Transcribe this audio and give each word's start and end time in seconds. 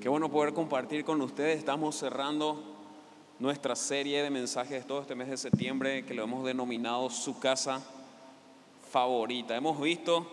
Qué 0.00 0.08
bueno 0.08 0.30
poder 0.30 0.54
compartir 0.54 1.04
con 1.04 1.20
ustedes. 1.20 1.58
Estamos 1.58 1.94
cerrando 1.94 2.58
nuestra 3.38 3.76
serie 3.76 4.22
de 4.22 4.30
mensajes 4.30 4.86
todo 4.86 5.02
este 5.02 5.14
mes 5.14 5.28
de 5.28 5.36
septiembre 5.36 6.06
que 6.06 6.14
lo 6.14 6.22
hemos 6.24 6.42
denominado 6.42 7.10
Su 7.10 7.38
casa 7.38 7.84
favorita. 8.90 9.54
Hemos 9.54 9.78
visto, 9.78 10.26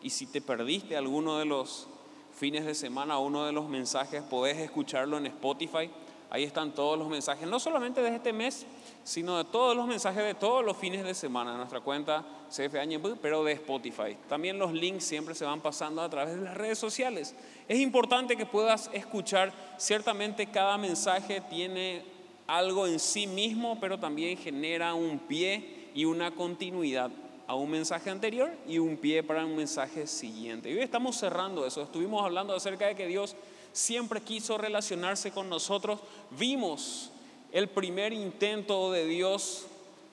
y 0.00 0.08
si 0.08 0.26
te 0.26 0.40
perdiste 0.40 0.96
alguno 0.96 1.36
de 1.36 1.44
los 1.44 1.86
fines 2.34 2.64
de 2.64 2.74
semana, 2.74 3.18
uno 3.18 3.44
de 3.44 3.52
los 3.52 3.68
mensajes, 3.68 4.22
podés 4.22 4.56
escucharlo 4.56 5.18
en 5.18 5.26
Spotify. 5.26 5.90
Ahí 6.34 6.42
están 6.42 6.72
todos 6.74 6.98
los 6.98 7.06
mensajes, 7.06 7.46
no 7.46 7.60
solamente 7.60 8.02
de 8.02 8.16
este 8.16 8.32
mes, 8.32 8.66
sino 9.04 9.38
de 9.38 9.44
todos 9.44 9.76
los 9.76 9.86
mensajes 9.86 10.24
de 10.24 10.34
todos 10.34 10.64
los 10.64 10.76
fines 10.76 11.04
de 11.04 11.14
semana 11.14 11.52
en 11.52 11.58
nuestra 11.58 11.80
cuenta 11.80 12.24
CF 12.48 12.74
pero 13.22 13.44
de 13.44 13.52
Spotify. 13.52 14.16
También 14.28 14.58
los 14.58 14.72
links 14.72 15.04
siempre 15.04 15.36
se 15.36 15.44
van 15.44 15.60
pasando 15.60 16.02
a 16.02 16.10
través 16.10 16.34
de 16.34 16.42
las 16.42 16.56
redes 16.56 16.76
sociales. 16.76 17.36
Es 17.68 17.78
importante 17.78 18.36
que 18.36 18.46
puedas 18.46 18.90
escuchar, 18.92 19.52
ciertamente 19.76 20.48
cada 20.48 20.76
mensaje 20.76 21.40
tiene 21.48 22.02
algo 22.48 22.88
en 22.88 22.98
sí 22.98 23.28
mismo, 23.28 23.78
pero 23.80 24.00
también 24.00 24.36
genera 24.36 24.92
un 24.92 25.20
pie 25.20 25.90
y 25.94 26.04
una 26.04 26.32
continuidad 26.32 27.12
a 27.46 27.54
un 27.54 27.70
mensaje 27.70 28.10
anterior 28.10 28.50
y 28.66 28.78
un 28.78 28.96
pie 28.96 29.22
para 29.22 29.46
un 29.46 29.54
mensaje 29.54 30.08
siguiente. 30.08 30.68
Y 30.68 30.72
hoy 30.72 30.82
estamos 30.82 31.16
cerrando 31.16 31.64
eso. 31.64 31.82
Estuvimos 31.82 32.24
hablando 32.24 32.56
acerca 32.56 32.88
de 32.88 32.96
que 32.96 33.06
Dios 33.06 33.36
siempre 33.74 34.22
quiso 34.22 34.56
relacionarse 34.56 35.32
con 35.32 35.50
nosotros. 35.50 36.00
Vimos 36.30 37.10
el 37.52 37.68
primer 37.68 38.14
intento 38.14 38.90
de 38.90 39.04
Dios 39.04 39.66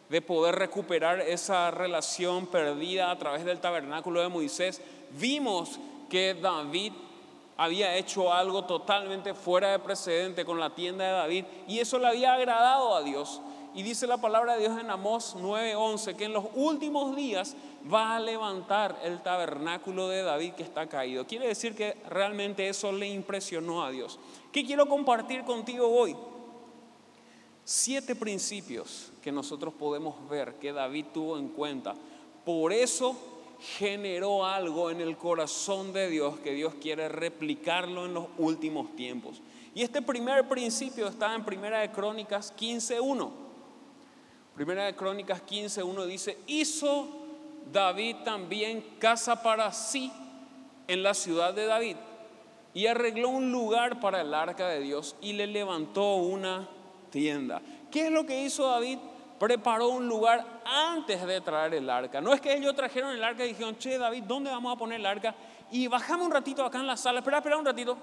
de 0.09 0.21
poder 0.21 0.55
recuperar 0.55 1.21
esa 1.21 1.71
relación 1.71 2.45
perdida 2.47 3.11
a 3.11 3.17
través 3.17 3.45
del 3.45 3.61
tabernáculo 3.61 4.21
de 4.21 4.27
Moisés, 4.27 4.81
vimos 5.11 5.79
que 6.09 6.33
David 6.33 6.91
había 7.55 7.95
hecho 7.95 8.33
algo 8.33 8.65
totalmente 8.65 9.33
fuera 9.33 9.71
de 9.71 9.79
precedente 9.79 10.43
con 10.43 10.59
la 10.59 10.75
tienda 10.75 11.05
de 11.05 11.11
David 11.11 11.45
y 11.65 11.79
eso 11.79 11.97
le 11.97 12.07
había 12.07 12.33
agradado 12.33 12.93
a 12.93 13.03
Dios. 13.03 13.39
Y 13.73 13.83
dice 13.83 14.05
la 14.05 14.17
palabra 14.17 14.53
de 14.53 14.61
Dios 14.61 14.79
en 14.79 14.89
Amós 14.89 15.35
9:11 15.37 16.15
que 16.15 16.25
en 16.25 16.33
los 16.33 16.45
últimos 16.55 17.15
días 17.15 17.55
va 17.91 18.15
a 18.15 18.19
levantar 18.19 18.99
el 19.03 19.21
tabernáculo 19.21 20.09
de 20.09 20.23
David 20.23 20.53
que 20.53 20.63
está 20.63 20.87
caído. 20.87 21.25
Quiere 21.25 21.47
decir 21.47 21.75
que 21.75 21.95
realmente 22.09 22.67
eso 22.67 22.91
le 22.91 23.07
impresionó 23.07 23.83
a 23.83 23.91
Dios. 23.91 24.19
¿Qué 24.51 24.65
quiero 24.65 24.87
compartir 24.87 25.43
contigo 25.43 25.87
hoy? 25.87 26.15
siete 27.63 28.15
principios 28.15 29.11
que 29.21 29.31
nosotros 29.31 29.73
podemos 29.73 30.27
ver 30.29 30.55
que 30.55 30.73
David 30.73 31.05
tuvo 31.13 31.37
en 31.37 31.49
cuenta. 31.49 31.95
Por 32.43 32.73
eso 32.73 33.15
generó 33.77 34.45
algo 34.45 34.89
en 34.89 34.99
el 34.99 35.15
corazón 35.15 35.93
de 35.93 36.09
Dios 36.09 36.39
que 36.39 36.53
Dios 36.53 36.73
quiere 36.81 37.07
replicarlo 37.07 38.05
en 38.05 38.13
los 38.13 38.25
últimos 38.37 38.95
tiempos. 38.95 39.41
Y 39.73 39.83
este 39.83 40.01
primer 40.01 40.47
principio 40.49 41.07
está 41.07 41.33
en 41.33 41.45
Primera 41.45 41.79
de 41.79 41.91
Crónicas 41.91 42.53
15.1. 42.57 43.50
Primera 44.61 44.85
de 44.85 44.95
Crónicas 44.95 45.43
15.1 45.43 46.05
dice, 46.05 46.37
hizo 46.45 47.07
David 47.71 48.17
también 48.23 48.85
casa 48.99 49.41
para 49.41 49.71
sí 49.71 50.13
en 50.87 51.01
la 51.01 51.15
ciudad 51.15 51.51
de 51.51 51.65
David 51.65 51.95
y 52.71 52.85
arregló 52.85 53.29
un 53.29 53.51
lugar 53.51 53.99
para 53.99 54.21
el 54.21 54.31
arca 54.35 54.67
de 54.67 54.79
Dios 54.81 55.15
y 55.19 55.33
le 55.33 55.47
levantó 55.47 56.17
una 56.17 56.69
tienda. 57.09 57.59
¿Qué 57.89 58.05
es 58.05 58.11
lo 58.11 58.23
que 58.23 58.39
hizo 58.43 58.67
David? 58.67 58.99
Preparó 59.39 59.87
un 59.87 60.07
lugar 60.07 60.45
antes 60.63 61.25
de 61.25 61.41
traer 61.41 61.73
el 61.73 61.89
arca. 61.89 62.21
No 62.21 62.31
es 62.31 62.39
que 62.39 62.53
ellos 62.53 62.75
trajeron 62.75 63.15
el 63.15 63.23
arca 63.23 63.43
y 63.43 63.47
dijeron, 63.47 63.79
che, 63.79 63.97
David, 63.97 64.25
¿dónde 64.27 64.51
vamos 64.51 64.75
a 64.75 64.77
poner 64.77 64.99
el 64.99 65.07
arca? 65.07 65.33
Y 65.71 65.87
bajamos 65.87 66.27
un 66.27 66.33
ratito 66.33 66.63
acá 66.63 66.77
en 66.77 66.85
la 66.85 66.97
sala. 66.97 67.21
Espera, 67.21 67.39
espera 67.39 67.57
un 67.57 67.65
ratito. 67.65 67.97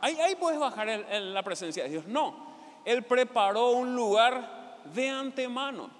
Ahí, 0.00 0.18
ahí 0.18 0.36
puedes 0.36 0.58
bajar 0.58 0.86
la 0.88 1.42
presencia 1.42 1.82
de 1.82 1.90
Dios. 1.90 2.06
No, 2.06 2.51
Él 2.84 3.02
preparó 3.02 3.72
un 3.72 3.94
lugar 3.94 4.80
de 4.94 5.08
antemano. 5.08 5.90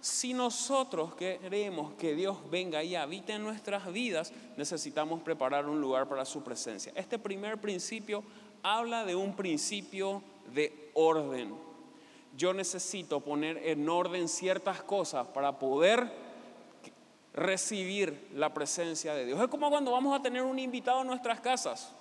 Si 0.00 0.32
nosotros 0.32 1.14
queremos 1.16 1.94
que 1.94 2.14
Dios 2.14 2.38
venga 2.50 2.84
y 2.84 2.94
habite 2.94 3.32
en 3.32 3.42
nuestras 3.42 3.92
vidas, 3.92 4.32
necesitamos 4.56 5.22
preparar 5.22 5.68
un 5.68 5.80
lugar 5.80 6.08
para 6.08 6.24
su 6.24 6.42
presencia. 6.42 6.92
Este 6.94 7.18
primer 7.18 7.58
principio 7.58 8.22
habla 8.62 9.04
de 9.04 9.16
un 9.16 9.34
principio 9.34 10.22
de 10.54 10.90
orden. 10.94 11.54
Yo 12.36 12.54
necesito 12.54 13.20
poner 13.20 13.58
en 13.66 13.88
orden 13.88 14.28
ciertas 14.28 14.82
cosas 14.82 15.26
para 15.26 15.58
poder 15.58 16.08
recibir 17.34 18.28
la 18.34 18.54
presencia 18.54 19.14
de 19.14 19.26
Dios. 19.26 19.40
Es 19.40 19.48
como 19.48 19.68
cuando 19.70 19.90
vamos 19.90 20.16
a 20.16 20.22
tener 20.22 20.42
un 20.42 20.58
invitado 20.60 21.00
en 21.00 21.08
nuestras 21.08 21.40
casas. 21.40 21.92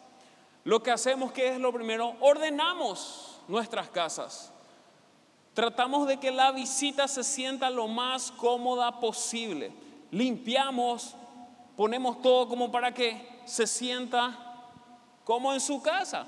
Lo 0.63 0.83
que 0.83 0.91
hacemos, 0.91 1.31
que 1.31 1.47
es 1.47 1.59
lo 1.59 1.73
primero? 1.73 2.15
Ordenamos 2.19 3.36
nuestras 3.47 3.89
casas. 3.89 4.51
Tratamos 5.53 6.07
de 6.07 6.17
que 6.17 6.31
la 6.31 6.51
visita 6.51 7.07
se 7.07 7.23
sienta 7.23 7.69
lo 7.69 7.87
más 7.87 8.31
cómoda 8.31 8.99
posible. 8.99 9.71
Limpiamos, 10.11 11.15
ponemos 11.75 12.21
todo 12.21 12.47
como 12.47 12.71
para 12.71 12.93
que 12.93 13.41
se 13.45 13.65
sienta 13.65 14.37
como 15.23 15.53
en 15.53 15.59
su 15.59 15.81
casa. 15.81 16.27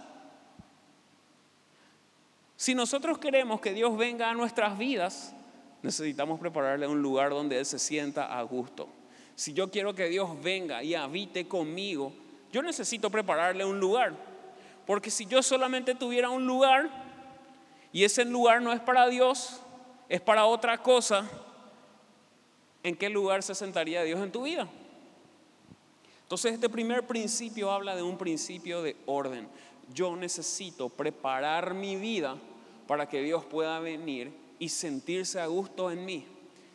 Si 2.56 2.76
nosotros 2.76 3.20
queremos 3.20 3.62
que 3.62 3.72
Dios 3.72 3.96
venga 3.98 4.30
a 4.30 4.34
nuestras 4.34 4.78
vidas, 4.78 5.34
necesitamos 5.82 6.40
prepararle 6.40 6.88
un 6.88 7.02
lugar 7.02 7.30
donde 7.30 7.60
Él 7.60 7.66
se 7.66 7.80
sienta 7.80 8.38
a 8.38 8.42
gusto. 8.42 8.90
Si 9.36 9.54
yo 9.54 9.72
quiero 9.72 9.94
que 9.94 10.10
Dios 10.10 10.42
venga 10.42 10.84
y 10.84 10.96
habite 10.96 11.48
conmigo, 11.48 12.12
yo 12.52 12.62
necesito 12.62 13.10
prepararle 13.10 13.64
un 13.64 13.80
lugar. 13.80 14.14
Porque 14.86 15.12
si 15.12 15.26
yo 15.26 15.42
solamente 15.44 15.96
tuviera 15.96 16.30
un 16.30 16.46
lugar 16.46 16.90
y 17.92 18.04
ese 18.04 18.26
lugar 18.26 18.62
no 18.62 18.72
es 18.72 18.80
para 18.80 19.08
Dios, 19.08 19.60
es 20.08 20.22
para 20.22 20.46
otra 20.46 20.78
cosa, 20.78 21.28
¿en 22.84 22.96
qué 22.96 23.10
lugar 23.10 23.44
se 23.44 23.56
sentaría 23.56 24.04
Dios 24.04 24.20
en 24.20 24.32
tu 24.32 24.44
vida? 24.44 24.68
Entonces 26.24 26.54
este 26.54 26.70
primer 26.70 27.08
principio 27.08 27.72
habla 27.72 27.96
de 27.96 28.04
un 28.04 28.18
principio 28.18 28.84
de 28.84 28.96
orden. 29.08 29.48
Yo 29.94 30.16
necesito 30.16 30.88
preparar 30.90 31.74
mi 31.74 31.96
vida 31.96 32.38
para 32.88 33.10
que 33.10 33.22
Dios 33.24 33.44
pueda 33.46 33.80
venir 33.80 34.32
y 34.60 34.70
sentirse 34.70 35.40
a 35.40 35.48
gusto 35.48 35.90
en 35.90 36.06
mí. 36.06 36.28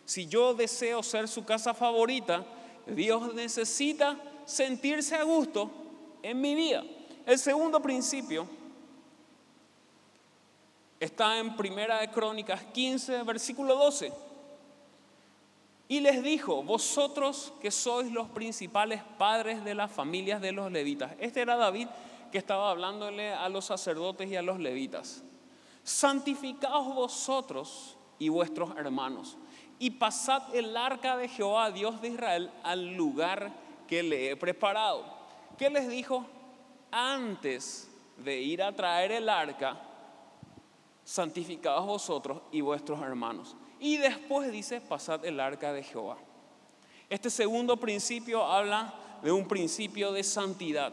Si 0.05 0.27
yo 0.27 0.55
deseo 0.55 1.03
ser 1.03 1.29
su 1.29 1.45
casa 1.45 1.73
favorita, 1.73 2.45
Dios 2.87 3.33
necesita 3.35 4.21
sentirse 4.45 5.15
a 5.15 5.23
gusto 5.23 5.71
en 6.23 6.41
mi 6.41 6.55
vida. 6.55 6.83
El 7.25 7.39
segundo 7.39 7.81
principio 7.81 8.49
está 11.05 11.39
en 11.39 11.57
Primera 11.57 12.01
de 12.01 12.11
Crónicas 12.11 12.63
15, 12.63 13.23
versículo 13.23 13.77
12. 13.77 14.13
Y 15.89 16.01
les 16.01 16.23
dijo, 16.23 16.63
vosotros 16.63 17.53
que 17.61 17.71
sois 17.71 18.11
los 18.11 18.29
principales 18.29 19.03
padres 19.19 19.65
de 19.65 19.75
las 19.75 19.91
familias 19.93 20.41
de 20.41 20.53
los 20.53 20.73
levitas. 20.73 21.13
Este 21.19 21.41
era 21.41 21.57
David 21.57 21.89
que 22.33 22.39
estaba 22.39 22.71
hablándole 22.71 23.33
a 23.33 23.49
los 23.49 23.67
sacerdotes 23.67 24.31
y 24.31 24.37
a 24.37 24.43
los 24.43 24.59
levitas 24.59 25.23
santificaos 25.85 26.95
vosotros 26.95 27.97
y 28.19 28.31
vuestros 28.31 28.75
hermanos, 28.77 29.37
y 29.79 29.91
pasad 29.91 30.55
el 30.55 30.77
arca 30.77 31.17
de 31.17 31.29
Jehová, 31.29 31.71
Dios 31.71 32.01
de 32.01 32.09
Israel, 32.09 32.51
al 32.63 32.95
lugar 32.95 33.53
que 33.87 34.03
le 34.03 34.31
he 34.31 34.37
preparado. 34.37 35.05
¿Qué 35.59 35.69
les 35.69 35.89
dijo? 35.89 36.27
Antes 36.91 37.91
de 38.17 38.41
ir 38.41 38.63
a 38.63 38.75
traer 38.75 39.13
el 39.13 39.29
arca, 39.29 39.79
santificaos 41.05 41.87
vosotros 41.87 42.43
y 42.51 42.61
vuestros 42.61 43.01
hermanos. 43.03 43.57
Y 43.79 43.99
después 43.99 44.51
dice, 44.51 44.81
pasad 44.81 45.25
el 45.25 45.39
arca 45.41 45.73
de 45.73 45.83
Jehová. 45.83 46.17
Este 47.11 47.31
segundo 47.31 47.77
principio 47.77 48.45
habla 48.45 48.95
de 49.23 49.31
un 49.31 49.47
principio 49.47 50.13
de 50.13 50.23
santidad. 50.23 50.93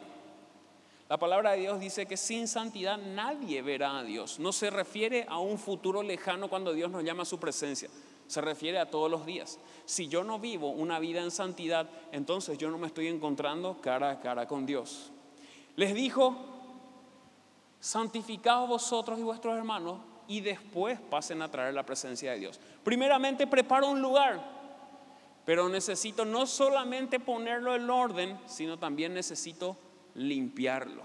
La 1.10 1.18
palabra 1.18 1.52
de 1.52 1.60
Dios 1.60 1.80
dice 1.80 2.06
que 2.06 2.16
sin 2.16 2.48
santidad 2.48 2.98
nadie 2.98 3.62
verá 3.62 4.00
a 4.00 4.04
Dios. 4.04 4.40
No 4.40 4.52
se 4.52 4.70
refiere 4.70 5.26
a 5.28 5.40
un 5.40 5.58
futuro 5.58 6.04
lejano 6.04 6.50
cuando 6.50 6.74
Dios 6.74 6.90
nos 6.90 7.04
llama 7.04 7.24
a 7.24 7.26
su 7.26 7.40
presencia. 7.40 7.90
Se 8.28 8.40
refiere 8.40 8.80
a 8.80 8.90
todos 8.90 9.12
los 9.12 9.26
días. 9.26 9.60
Si 9.86 10.08
yo 10.08 10.24
no 10.24 10.40
vivo 10.40 10.70
una 10.70 11.00
vida 11.00 11.22
en 11.22 11.32
santidad, 11.32 11.90
entonces 12.14 12.58
yo 12.58 12.72
no 12.72 12.78
me 12.78 12.88
estoy 12.88 13.08
encontrando 13.08 13.82
cara 13.82 14.12
a 14.12 14.20
cara 14.22 14.48
con 14.48 14.66
Dios. 14.66 15.12
Les 15.76 15.94
dijo, 15.94 16.51
santificaos 17.82 18.70
vosotros 18.70 19.20
y 19.20 19.24
vuestros 19.24 19.58
hermanos 19.58 19.98
y 20.28 20.40
después 20.40 21.00
pasen 21.02 21.42
a 21.42 21.52
traer 21.52 21.74
la 21.74 21.84
presencia 21.84 22.32
de 22.32 22.40
Dios. 22.40 22.60
Primeramente 22.86 23.48
preparo 23.48 23.90
un 23.90 24.02
lugar, 24.02 24.42
pero 25.46 25.68
necesito 25.68 26.24
no 26.24 26.46
solamente 26.46 27.20
ponerlo 27.20 27.76
en 27.76 27.90
orden, 27.90 28.40
sino 28.46 28.78
también 28.78 29.14
necesito 29.14 29.76
limpiarlo. 30.14 31.02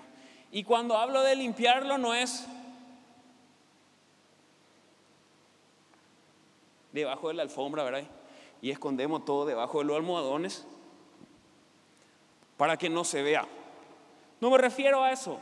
Y 0.52 0.62
cuando 0.62 0.96
hablo 0.96 1.22
de 1.22 1.34
limpiarlo 1.34 1.98
no 1.98 2.14
es 2.14 2.46
debajo 6.92 7.28
de 7.28 7.34
la 7.34 7.42
alfombra, 7.42 7.82
¿verdad? 7.82 8.04
Y 8.60 8.70
escondemos 8.70 9.24
todo 9.24 9.46
debajo 9.46 9.78
de 9.78 9.84
los 9.86 9.96
almohadones 9.96 10.66
para 12.56 12.76
que 12.76 12.88
no 12.88 13.02
se 13.04 13.22
vea. 13.22 13.46
No 14.40 14.50
me 14.50 14.58
refiero 14.58 15.02
a 15.02 15.10
eso. 15.10 15.40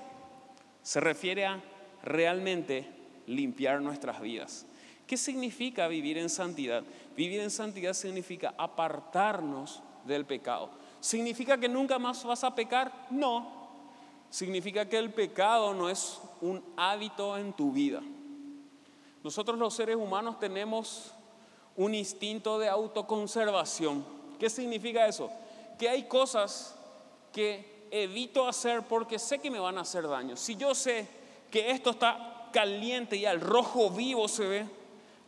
Se 0.84 1.00
refiere 1.00 1.46
a 1.46 1.60
realmente 2.02 2.86
limpiar 3.26 3.81
nuestras 3.81 4.20
vidas. 4.20 4.66
¿Qué 5.06 5.16
significa 5.16 5.88
vivir 5.88 6.19
en 6.19 6.28
santidad? 6.28 6.84
Vivir 7.16 7.40
en 7.40 7.50
santidad 7.50 7.94
significa 7.94 8.54
apartarnos 8.56 9.82
del 10.04 10.26
pecado. 10.26 10.70
¿Significa 11.00 11.58
que 11.58 11.69
nunca 11.69 11.98
más 11.98 12.22
vas 12.25 12.44
a 12.44 12.54
pecar? 12.54 12.92
No. 13.10 13.64
Significa 14.28 14.86
que 14.86 14.98
el 14.98 15.10
pecado 15.10 15.72
no 15.72 15.88
es 15.88 16.20
un 16.42 16.62
hábito 16.76 17.38
en 17.38 17.54
tu 17.54 17.72
vida. 17.72 18.02
Nosotros 19.22 19.58
los 19.58 19.75
seres 19.75 19.96
humanos 19.96 20.38
tenemos 20.38 21.12
un 21.76 21.94
instinto 21.94 22.58
de 22.58 22.69
autoconservación. 22.69 24.04
¿Qué 24.38 24.50
significa 24.50 25.06
eso? 25.06 25.31
Que 25.78 25.88
hay 25.88 26.04
cosas 26.04 26.75
que 27.32 27.73
evito 28.02 28.49
hacer 28.49 28.82
porque 28.82 29.19
sé 29.19 29.38
que 29.38 29.50
me 29.50 29.61
van 29.61 29.79
a 29.79 29.82
hacer 29.82 30.08
daño. 30.08 30.37
Si 30.37 30.56
yo 30.56 30.75
sé 30.75 31.06
que 31.50 31.70
esto 31.70 31.91
está 31.91 32.49
caliente 32.52 33.17
y 33.17 33.25
al 33.25 33.41
rojo 33.41 33.91
vivo 33.91 34.26
se 34.26 34.46
ve, 34.46 34.67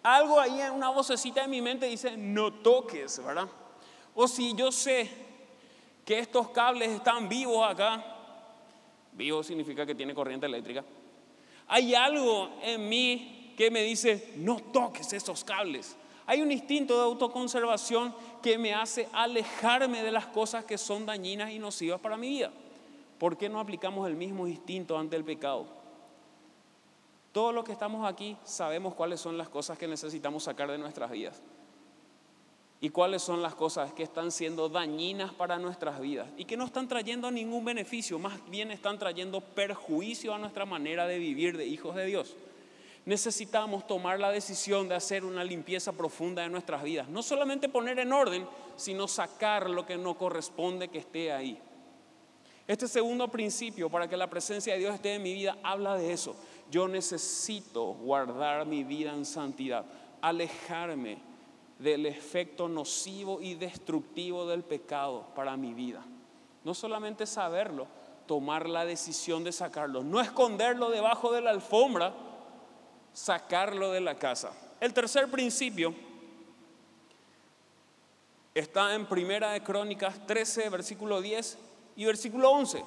algo 0.02 0.40
ahí 0.40 0.60
en 0.60 0.72
una 0.72 0.90
vocecita 0.90 1.42
de 1.42 1.48
mi 1.48 1.62
mente 1.62 1.86
dice, 1.86 2.16
no 2.16 2.52
toques, 2.52 3.24
¿verdad? 3.24 3.48
O 4.14 4.26
si 4.26 4.54
yo 4.54 4.72
sé 4.72 5.08
que 6.04 6.18
estos 6.18 6.48
cables 6.50 6.90
están 6.90 7.28
vivos 7.28 7.68
acá, 7.68 8.04
vivo 9.12 9.42
significa 9.42 9.86
que 9.86 9.94
tiene 9.94 10.14
corriente 10.14 10.46
eléctrica, 10.46 10.84
hay 11.68 11.94
algo 11.94 12.50
en 12.62 12.88
mí 12.88 13.54
que 13.56 13.70
me 13.70 13.82
dice, 13.82 14.32
no 14.36 14.58
toques 14.58 15.12
esos 15.12 15.44
cables. 15.44 15.96
Hay 16.26 16.42
un 16.42 16.50
instinto 16.50 16.96
de 16.96 17.04
autoconservación 17.04 18.14
que 18.46 18.58
me 18.58 18.72
hace 18.72 19.08
alejarme 19.12 20.04
de 20.04 20.12
las 20.12 20.26
cosas 20.26 20.64
que 20.64 20.78
son 20.78 21.04
dañinas 21.04 21.50
y 21.50 21.58
nocivas 21.58 21.98
para 21.98 22.16
mi 22.16 22.28
vida. 22.28 22.52
¿Por 23.18 23.36
qué 23.36 23.48
no 23.48 23.58
aplicamos 23.58 24.06
el 24.06 24.14
mismo 24.14 24.46
instinto 24.46 24.96
ante 24.96 25.16
el 25.16 25.24
pecado? 25.24 25.66
Todos 27.32 27.52
los 27.52 27.64
que 27.64 27.72
estamos 27.72 28.08
aquí 28.08 28.36
sabemos 28.44 28.94
cuáles 28.94 29.18
son 29.18 29.36
las 29.36 29.48
cosas 29.48 29.76
que 29.76 29.88
necesitamos 29.88 30.44
sacar 30.44 30.70
de 30.70 30.78
nuestras 30.78 31.10
vidas 31.10 31.42
y 32.80 32.90
cuáles 32.90 33.20
son 33.20 33.42
las 33.42 33.56
cosas 33.56 33.92
que 33.92 34.04
están 34.04 34.30
siendo 34.30 34.68
dañinas 34.68 35.34
para 35.34 35.58
nuestras 35.58 36.00
vidas 36.00 36.28
y 36.36 36.44
que 36.44 36.56
no 36.56 36.66
están 36.66 36.86
trayendo 36.86 37.28
ningún 37.32 37.64
beneficio, 37.64 38.16
más 38.20 38.48
bien 38.48 38.70
están 38.70 38.96
trayendo 38.96 39.40
perjuicio 39.40 40.32
a 40.32 40.38
nuestra 40.38 40.64
manera 40.64 41.08
de 41.08 41.18
vivir 41.18 41.56
de 41.56 41.66
hijos 41.66 41.96
de 41.96 42.06
Dios. 42.06 42.36
Necesitamos 43.06 43.86
tomar 43.86 44.18
la 44.18 44.32
decisión 44.32 44.88
de 44.88 44.96
hacer 44.96 45.24
una 45.24 45.44
limpieza 45.44 45.92
profunda 45.92 46.42
de 46.42 46.48
nuestras 46.48 46.82
vidas, 46.82 47.08
no 47.08 47.22
solamente 47.22 47.68
poner 47.68 48.00
en 48.00 48.12
orden, 48.12 48.44
sino 48.74 49.06
sacar 49.06 49.70
lo 49.70 49.86
que 49.86 49.96
no 49.96 50.18
corresponde 50.18 50.88
que 50.88 50.98
esté 50.98 51.30
ahí. 51.30 51.56
Este 52.66 52.88
segundo 52.88 53.28
principio, 53.28 53.88
para 53.88 54.08
que 54.08 54.16
la 54.16 54.28
presencia 54.28 54.72
de 54.72 54.80
Dios 54.80 54.92
esté 54.92 55.14
en 55.14 55.22
mi 55.22 55.34
vida, 55.34 55.56
habla 55.62 55.94
de 55.94 56.12
eso. 56.12 56.34
Yo 56.68 56.88
necesito 56.88 57.94
guardar 57.94 58.66
mi 58.66 58.82
vida 58.82 59.12
en 59.12 59.24
santidad, 59.24 59.86
alejarme 60.20 61.18
del 61.78 62.06
efecto 62.06 62.68
nocivo 62.68 63.40
y 63.40 63.54
destructivo 63.54 64.48
del 64.48 64.64
pecado 64.64 65.28
para 65.36 65.56
mi 65.56 65.74
vida. 65.74 66.04
No 66.64 66.74
solamente 66.74 67.24
saberlo, 67.24 67.86
tomar 68.26 68.68
la 68.68 68.84
decisión 68.84 69.44
de 69.44 69.52
sacarlo, 69.52 70.02
no 70.02 70.20
esconderlo 70.20 70.90
debajo 70.90 71.30
de 71.30 71.42
la 71.42 71.50
alfombra, 71.50 72.12
sacarlo 73.16 73.92
de 73.92 74.00
la 74.00 74.14
casa. 74.14 74.52
El 74.78 74.92
tercer 74.92 75.30
principio 75.30 75.94
está 78.54 78.94
en 78.94 79.06
Primera 79.06 79.52
de 79.52 79.62
Crónicas 79.62 80.26
13, 80.26 80.68
versículo 80.68 81.22
10 81.22 81.56
y 81.96 82.04
versículo 82.04 82.50
11. 82.50 82.84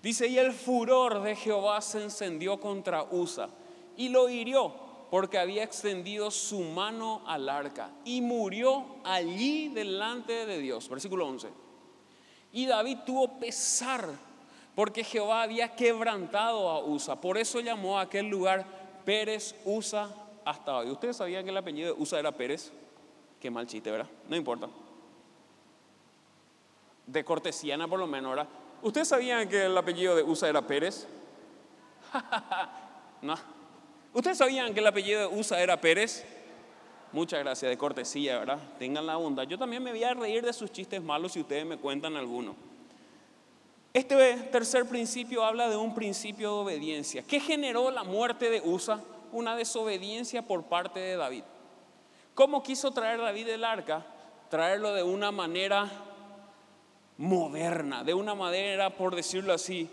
Dice, 0.00 0.28
y 0.28 0.38
el 0.38 0.52
furor 0.52 1.22
de 1.22 1.34
Jehová 1.34 1.80
se 1.80 2.04
encendió 2.04 2.60
contra 2.60 3.02
Usa 3.10 3.48
y 3.96 4.08
lo 4.10 4.28
hirió 4.28 4.72
porque 5.10 5.38
había 5.38 5.64
extendido 5.64 6.30
su 6.30 6.60
mano 6.60 7.22
al 7.26 7.48
arca 7.48 7.90
y 8.04 8.20
murió 8.20 8.86
allí 9.02 9.70
delante 9.70 10.46
de 10.46 10.58
Dios. 10.58 10.88
Versículo 10.88 11.26
11. 11.26 11.48
Y 12.52 12.66
David 12.66 12.98
tuvo 13.04 13.40
pesar 13.40 14.08
porque 14.74 15.04
Jehová 15.04 15.42
había 15.42 15.74
quebrantado 15.74 16.70
a 16.70 16.84
Usa. 16.84 17.20
Por 17.20 17.36
eso 17.36 17.60
llamó 17.60 17.98
a 17.98 18.02
aquel 18.02 18.28
lugar 18.28 18.64
Pérez 19.04 19.54
Usa 19.64 20.08
hasta 20.44 20.78
hoy. 20.78 20.90
¿Ustedes 20.90 21.16
sabían 21.16 21.44
que 21.44 21.50
el 21.50 21.56
apellido 21.56 21.94
de 21.94 22.00
Usa 22.00 22.18
era 22.18 22.32
Pérez? 22.32 22.72
Qué 23.40 23.50
mal 23.50 23.66
chiste, 23.66 23.90
¿verdad? 23.90 24.08
No 24.28 24.36
importa. 24.36 24.68
De 27.06 27.24
cortesiana 27.24 27.86
por 27.86 27.98
lo 27.98 28.06
menos, 28.06 28.30
¿verdad? 28.30 28.48
¿Ustedes 28.80 29.08
sabían 29.08 29.48
que 29.48 29.66
el 29.66 29.76
apellido 29.76 30.16
de 30.16 30.22
Usa 30.22 30.48
era 30.48 30.62
Pérez? 30.62 31.06
no. 33.22 33.34
¿Ustedes 34.14 34.38
sabían 34.38 34.72
que 34.72 34.80
el 34.80 34.86
apellido 34.86 35.28
de 35.28 35.38
Usa 35.38 35.60
era 35.62 35.80
Pérez? 35.80 36.24
Muchas 37.12 37.40
gracias, 37.40 37.68
de 37.68 37.76
cortesía, 37.76 38.38
¿verdad? 38.38 38.58
Tengan 38.78 39.06
la 39.06 39.18
onda. 39.18 39.44
Yo 39.44 39.58
también 39.58 39.82
me 39.82 39.90
voy 39.90 40.02
a 40.02 40.14
reír 40.14 40.44
de 40.44 40.52
sus 40.52 40.72
chistes 40.72 41.02
malos 41.02 41.32
si 41.32 41.40
ustedes 41.40 41.66
me 41.66 41.76
cuentan 41.76 42.16
alguno. 42.16 42.71
Este 43.92 44.36
tercer 44.50 44.86
principio 44.86 45.44
habla 45.44 45.68
de 45.68 45.76
un 45.76 45.94
principio 45.94 46.48
de 46.48 46.62
obediencia. 46.62 47.22
¿Qué 47.22 47.40
generó 47.40 47.90
la 47.90 48.04
muerte 48.04 48.48
de 48.48 48.62
Usa? 48.64 49.00
Una 49.32 49.54
desobediencia 49.54 50.42
por 50.42 50.64
parte 50.64 50.98
de 50.98 51.16
David. 51.16 51.44
¿Cómo 52.34 52.62
quiso 52.62 52.90
traer 52.92 53.20
David 53.20 53.48
el 53.48 53.64
arca? 53.64 54.06
Traerlo 54.48 54.94
de 54.94 55.02
una 55.02 55.30
manera 55.30 55.90
moderna, 57.18 58.02
de 58.02 58.14
una 58.14 58.34
manera, 58.34 58.90
por 58.90 59.14
decirlo 59.14 59.52
así, 59.52 59.90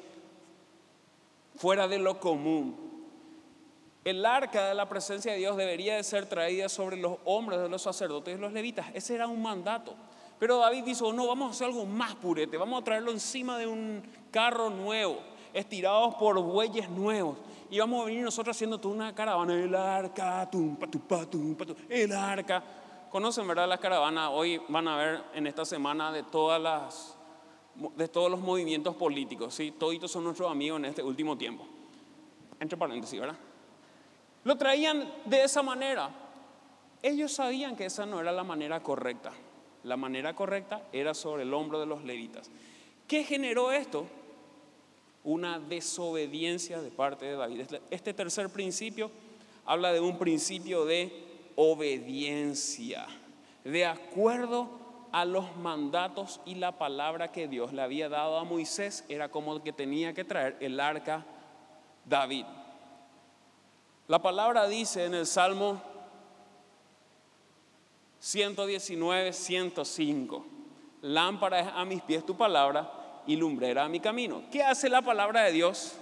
fuera 1.58 1.90
de 1.90 2.00
lo 2.00 2.22
común. 2.22 2.90
El 4.06 4.26
arca 4.26 4.70
de 4.70 4.76
la 4.76 4.88
presencia 4.88 5.34
de 5.34 5.40
Dios 5.40 5.58
debería 5.58 5.98
de 5.98 6.04
ser 6.04 6.26
traída 6.26 6.70
sobre 6.70 6.96
los 6.96 7.18
hombros 7.26 7.62
de 7.62 7.68
los 7.68 7.82
sacerdotes 7.82 8.38
y 8.38 8.40
los 8.40 8.54
levitas. 8.54 8.88
Ese 8.94 9.16
era 9.16 9.28
un 9.28 9.42
mandato. 9.42 9.94
Pero 10.40 10.58
David 10.58 10.86
dijo, 10.86 11.12
no, 11.12 11.28
vamos 11.28 11.50
a 11.50 11.52
hacer 11.52 11.68
algo 11.68 11.86
más 11.86 12.16
purete, 12.16 12.56
vamos 12.56 12.82
a 12.82 12.84
traerlo 12.84 13.12
encima 13.12 13.58
de 13.58 13.68
un 13.68 14.02
carro 14.32 14.70
nuevo, 14.70 15.20
estirados 15.54 16.16
por 16.16 16.42
bueyes 16.42 16.90
nuevos. 16.90 17.38
Y 17.70 17.78
vamos 17.78 18.02
a 18.02 18.06
venir 18.06 18.24
nosotros 18.24 18.56
haciendo 18.56 18.80
toda 18.80 18.96
una 18.96 19.14
caravana, 19.14 19.54
el 19.54 19.76
arca, 19.76 20.50
tum, 20.50 20.78
patu, 20.78 21.00
patu, 21.02 21.58
patu, 21.58 21.76
el 21.90 22.12
arca. 22.14 22.64
Conocen, 23.12 23.48
¿verdad? 23.48 23.68
La 23.68 23.78
caravana, 23.78 24.30
hoy 24.30 24.62
van 24.70 24.88
a 24.88 24.96
ver 24.96 25.24
en 25.34 25.46
esta 25.46 25.66
semana 25.66 26.12
de 26.12 26.24
todas 26.24 26.62
las 26.62 27.16
de 27.96 28.08
todos 28.08 28.30
los 28.30 28.42
movimientos 28.42 28.96
políticos, 28.96 29.54
¿sí? 29.54 29.72
Toditos 29.72 30.12
son 30.12 30.26
nuestros 30.26 30.52
amigos 30.52 30.80
en 30.80 30.86
este 30.86 31.02
último 31.02 31.38
tiempo. 31.38 31.66
Entre 32.60 32.78
paréntesis, 32.78 33.20
¿verdad? 33.20 33.38
Lo 34.44 34.58
traían 34.58 35.10
de 35.26 35.44
esa 35.44 35.64
manera. 35.64 36.10
Ellos 37.02 37.32
sabían 37.32 37.76
que 37.76 37.86
esa 37.86 38.06
no 38.06 38.20
era 38.20 38.32
la 38.32 38.44
manera 38.44 38.82
correcta. 38.84 39.32
La 39.84 39.98
manera 39.98 40.36
correcta 40.36 40.84
era 40.92 41.14
sobre 41.14 41.44
el 41.44 41.54
hombro 41.54 41.80
de 41.80 41.86
los 41.86 42.04
levitas. 42.04 42.50
¿Qué 43.08 43.24
generó 43.24 43.72
esto? 43.72 44.06
Una 45.24 45.60
desobediencia 45.60 46.82
de 46.82 46.92
parte 46.92 47.26
de 47.26 47.36
David. 47.36 47.62
Este, 47.90 48.14
tercer 48.14 48.50
principio 48.50 49.10
habla 49.66 49.92
de 49.94 50.00
un 50.00 50.18
principio 50.18 50.86
de 50.86 51.12
obediencia, 51.56 53.08
de 53.64 53.86
acuerdo 53.86 54.70
a 55.12 55.26
los 55.26 55.56
mandatos 55.58 56.40
y 56.46 56.56
la 56.56 56.78
palabra 56.78 57.32
que 57.32 57.48
Dios 57.48 57.74
le 57.74 57.82
había 57.82 58.10
dado 58.10 58.38
a 58.38 58.44
Moisés, 58.44 59.04
era 59.10 59.30
como 59.30 59.62
que 59.64 59.74
tenía 59.74 60.14
que 60.14 60.24
traer 60.24 60.58
el 60.60 60.80
arca 60.80 61.26
David. 62.06 62.46
La 64.08 64.22
palabra 64.22 64.68
dice 64.68 65.06
en 65.06 65.14
el 65.14 65.26
Salmo 65.26 65.82
119, 68.20 69.32
105, 69.34 70.46
lámpara 71.02 71.62
es 71.62 71.68
a 71.74 71.86
mis 71.86 72.02
pies 72.02 72.26
tu 72.26 72.36
palabra 72.36 73.22
y 73.26 73.36
lumbrera 73.36 73.86
a 73.86 73.90
mi 73.90 74.00
camino. 74.00 74.44
¿Qué 74.52 74.62
hace 74.62 74.90
la 74.90 75.02
palabra 75.02 75.44
de 75.44 75.54
Dios? 75.54 75.96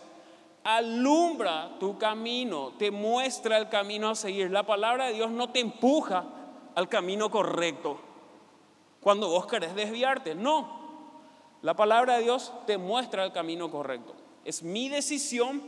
Alumbra 0.64 1.78
tu 1.80 1.98
camino, 1.98 2.74
te 2.78 2.92
muestra 2.92 3.58
el 3.58 3.70
camino 3.70 4.10
a 4.10 4.16
seguir. 4.16 4.52
La 4.52 4.64
palabra 4.64 5.08
de 5.08 5.14
Dios 5.14 5.30
no 5.30 5.52
te 5.52 5.60
empuja 5.60 6.26
al 6.76 6.90
camino 6.90 7.30
correcto 7.30 8.00
cuando 9.00 9.30
vos 9.30 9.46
querés 9.46 9.76
desviarte. 9.76 10.36
No, 10.36 10.78
la 11.62 11.76
palabra 11.76 12.18
de 12.18 12.24
Dios 12.24 12.52
te 12.66 12.78
muestra 12.78 13.24
el 13.24 13.32
camino 13.32 13.70
correcto. 13.70 14.16
Es 14.44 14.64
mi 14.64 14.90
decisión 14.90 15.62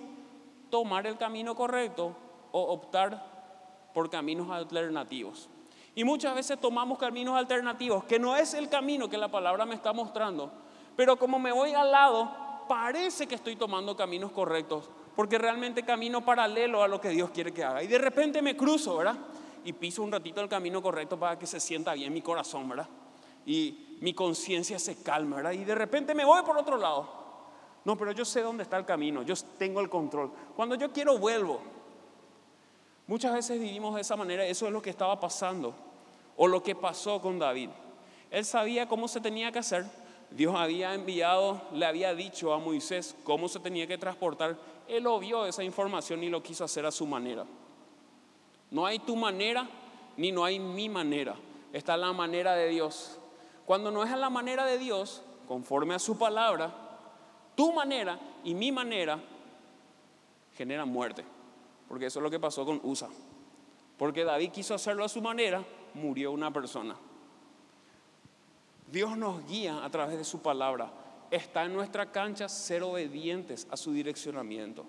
tomar 0.69 1.07
el 1.07 1.17
camino 1.17 1.55
correcto 1.55 2.15
o 2.51 2.61
optar 2.61 3.89
por 3.93 4.09
caminos 4.09 4.49
alternativos. 4.49 5.49
Y 5.95 6.03
muchas 6.03 6.35
veces 6.35 6.59
tomamos 6.59 6.97
caminos 6.97 7.35
alternativos, 7.35 8.03
que 8.05 8.19
no 8.19 8.35
es 8.35 8.53
el 8.53 8.69
camino 8.69 9.09
que 9.09 9.17
la 9.17 9.29
palabra 9.29 9.65
me 9.65 9.75
está 9.75 9.91
mostrando, 9.91 10.51
pero 10.95 11.17
como 11.17 11.39
me 11.39 11.51
voy 11.51 11.73
al 11.73 11.91
lado, 11.91 12.31
parece 12.67 13.27
que 13.27 13.35
estoy 13.35 13.55
tomando 13.55 13.95
caminos 13.95 14.31
correctos, 14.31 14.89
porque 15.15 15.37
realmente 15.37 15.83
camino 15.83 16.23
paralelo 16.23 16.83
a 16.83 16.87
lo 16.87 17.01
que 17.01 17.09
Dios 17.09 17.31
quiere 17.31 17.53
que 17.53 17.63
haga. 17.63 17.83
Y 17.83 17.87
de 17.87 17.97
repente 17.97 18.41
me 18.41 18.55
cruzo, 18.55 18.97
¿verdad? 18.97 19.17
Y 19.65 19.73
piso 19.73 20.03
un 20.03 20.11
ratito 20.11 20.41
el 20.41 20.47
camino 20.47 20.81
correcto 20.81 21.19
para 21.19 21.37
que 21.37 21.47
se 21.47 21.59
sienta 21.59 21.93
bien 21.93 22.13
mi 22.13 22.21
corazón, 22.21 22.69
¿verdad? 22.69 22.87
y 23.49 23.97
mi 24.01 24.13
conciencia 24.13 24.77
se 24.77 25.01
calma, 25.01 25.37
¿verdad? 25.37 25.51
Y 25.53 25.65
de 25.65 25.73
repente 25.73 26.13
me 26.13 26.23
voy 26.23 26.43
por 26.43 26.55
otro 26.55 26.77
lado. 26.77 27.17
No, 27.83 27.97
pero 27.97 28.11
yo 28.11 28.23
sé 28.23 28.41
dónde 28.41 28.61
está 28.61 28.77
el 28.77 28.85
camino, 28.85 29.23
yo 29.23 29.33
tengo 29.57 29.81
el 29.81 29.89
control. 29.89 30.31
Cuando 30.55 30.75
yo 30.75 30.91
quiero 30.91 31.17
vuelvo. 31.17 31.59
Muchas 33.09 33.33
veces 33.33 33.59
vivimos 33.59 33.95
de 33.95 34.01
esa 34.01 34.15
manera, 34.15 34.45
eso 34.45 34.67
es 34.67 34.71
lo 34.71 34.83
que 34.83 34.91
estaba 34.91 35.19
pasando 35.19 35.73
o 36.37 36.47
lo 36.47 36.61
que 36.61 36.75
pasó 36.75 37.19
con 37.19 37.39
David. 37.39 37.71
Él 38.29 38.45
sabía 38.45 38.87
cómo 38.87 39.07
se 39.07 39.19
tenía 39.19 39.51
que 39.51 39.57
hacer, 39.57 39.83
Dios 40.29 40.53
había 40.55 40.93
enviado, 40.93 41.59
le 41.73 41.87
había 41.87 42.13
dicho 42.13 42.53
a 42.53 42.59
Moisés 42.59 43.15
cómo 43.23 43.47
se 43.47 43.59
tenía 43.61 43.87
que 43.87 43.97
transportar. 43.97 44.57
Él 44.87 45.07
obvió 45.07 45.47
esa 45.47 45.63
información 45.63 46.23
y 46.23 46.29
lo 46.29 46.43
quiso 46.43 46.63
hacer 46.63 46.85
a 46.85 46.91
su 46.91 47.07
manera. 47.07 47.47
No 48.69 48.85
hay 48.85 48.99
tu 48.99 49.15
manera 49.15 49.67
ni 50.15 50.31
no 50.31 50.45
hay 50.45 50.59
mi 50.59 50.87
manera. 50.87 51.33
Está 51.73 51.97
la 51.97 52.13
manera 52.13 52.53
de 52.53 52.67
Dios. 52.67 53.17
Cuando 53.65 53.89
no 53.89 54.03
es 54.03 54.11
a 54.11 54.17
la 54.17 54.29
manera 54.29 54.67
de 54.67 54.77
Dios, 54.77 55.23
conforme 55.47 55.95
a 55.95 55.99
su 55.99 56.15
palabra, 56.15 56.71
tu 57.55 57.73
manera 57.73 58.19
y 58.43 58.53
mi 58.53 58.71
manera 58.71 59.19
generan 60.55 60.89
muerte. 60.89 61.38
Porque 61.89 62.05
eso 62.05 62.19
es 62.19 62.23
lo 62.23 62.29
que 62.29 62.39
pasó 62.39 62.63
con 62.65 62.79
Usa. 62.83 63.09
Porque 63.97 64.23
David 64.23 64.51
quiso 64.51 64.75
hacerlo 64.75 65.03
a 65.03 65.09
su 65.09 65.21
manera, 65.21 65.61
murió 65.95 66.31
una 66.31 66.53
persona. 66.53 66.95
Dios 68.89 69.17
nos 69.17 69.45
guía 69.47 69.83
a 69.83 69.89
través 69.89 70.17
de 70.17 70.23
su 70.23 70.41
palabra. 70.41 70.91
Está 71.29 71.65
en 71.65 71.73
nuestra 71.73 72.11
cancha 72.11 72.47
ser 72.47 72.83
obedientes 72.83 73.67
a 73.69 73.75
su 73.75 73.91
direccionamiento. 73.91 74.85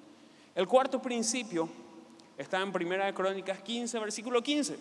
El 0.54 0.68
cuarto 0.68 1.00
principio 1.02 1.68
está 2.38 2.60
en 2.60 2.72
Primera 2.72 3.06
de 3.06 3.14
Crónicas 3.14 3.60
15, 3.60 3.98
versículo 3.98 4.42
15. 4.42 4.78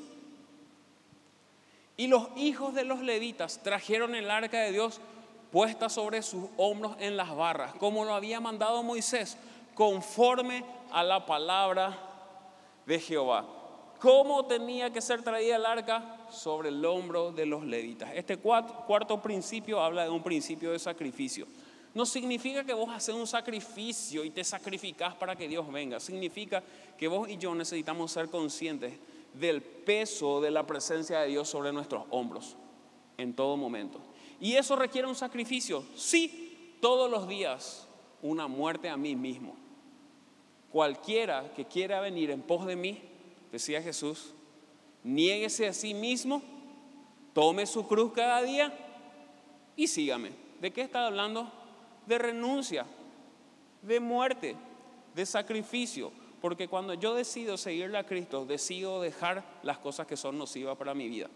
Y 1.97 2.07
los 2.07 2.29
hijos 2.37 2.73
de 2.73 2.85
los 2.85 3.01
levitas 3.01 3.61
trajeron 3.63 4.15
el 4.15 4.29
arca 4.29 4.59
de 4.59 4.71
Dios 4.71 5.01
puesta 5.51 5.89
sobre 5.89 6.21
sus 6.21 6.45
hombros 6.57 6.95
en 6.99 7.17
las 7.17 7.35
barras, 7.35 7.73
como 7.75 8.05
lo 8.05 8.13
había 8.13 8.39
mandado 8.39 8.83
Moisés, 8.83 9.37
conforme 9.73 10.63
a 10.91 11.03
la 11.03 11.25
palabra 11.25 12.08
de 12.89 12.99
Jehová. 12.99 13.45
¿Cómo 13.99 14.45
tenía 14.45 14.91
que 14.91 14.99
ser 14.99 15.21
traída 15.21 15.57
el 15.57 15.65
arca? 15.65 16.25
Sobre 16.31 16.69
el 16.69 16.83
hombro 16.83 17.31
de 17.31 17.45
los 17.45 17.63
levitas. 17.63 18.09
Este 18.15 18.37
cuarto, 18.37 19.21
principio 19.21 19.79
habla 19.79 20.05
de 20.05 20.09
un 20.09 20.23
principio 20.23 20.71
de 20.71 20.79
sacrificio. 20.79 21.45
No 21.93 22.03
significa 22.05 22.63
que 22.63 22.73
vos 22.73 22.89
haces 22.89 23.13
un 23.13 23.27
sacrificio 23.27 24.23
y 24.23 24.31
te 24.31 24.43
sacrificás 24.43 25.13
para 25.13 25.35
que 25.35 25.47
Dios 25.47 25.71
venga. 25.71 25.99
Significa 25.99 26.63
que 26.97 27.07
vos 27.07 27.29
y 27.29 27.37
yo 27.37 27.53
necesitamos 27.53 28.11
ser 28.11 28.29
conscientes 28.29 28.93
del 29.35 29.61
peso 29.61 30.41
de 30.41 30.49
la 30.49 30.65
presencia 30.65 31.19
de 31.19 31.27
Dios 31.27 31.47
sobre 31.47 31.71
nuestros 31.71 32.05
hombros 32.09 32.57
en 33.17 33.35
todo 33.35 33.55
momento. 33.55 33.99
Y 34.39 34.55
eso 34.55 34.75
requiere 34.75 35.07
un 35.07 35.15
sacrificio. 35.15 35.83
Sí, 35.95 36.77
todos 36.81 37.11
los 37.11 37.27
días 37.27 37.87
una 38.23 38.47
muerte 38.47 38.89
a 38.89 38.97
mí 38.97 39.15
mismo. 39.15 39.68
Cualquiera 40.71 41.51
que 41.55 41.65
quiera 41.65 41.99
venir 41.99 42.29
en 42.29 42.41
pos 42.41 42.65
de 42.65 42.75
mí, 42.75 43.01
decía 43.51 43.81
Jesús, 43.81 44.33
niéguese 45.03 45.67
a 45.67 45.73
sí 45.73 45.93
mismo, 45.93 46.43
tome 47.33 47.65
su 47.65 47.87
cruz 47.87 48.13
cada 48.13 48.41
día 48.43 48.71
y 49.75 49.87
sígame. 49.87 50.31
¿De 50.61 50.71
qué 50.71 50.81
está 50.81 51.07
hablando? 51.07 51.51
De 52.05 52.17
renuncia, 52.17 52.85
de 53.81 53.99
muerte, 53.99 54.55
de 55.15 55.25
sacrificio. 55.25 56.11
Porque 56.41 56.67
cuando 56.67 56.93
yo 56.93 57.15
decido 57.15 57.57
seguirle 57.57 57.97
a 57.97 58.05
Cristo, 58.05 58.45
decido 58.45 59.01
dejar 59.01 59.43
las 59.63 59.77
cosas 59.77 60.07
que 60.07 60.15
son 60.15 60.37
nocivas 60.37 60.77
para 60.77 60.93
mi 60.93 61.09
vida. 61.09 61.29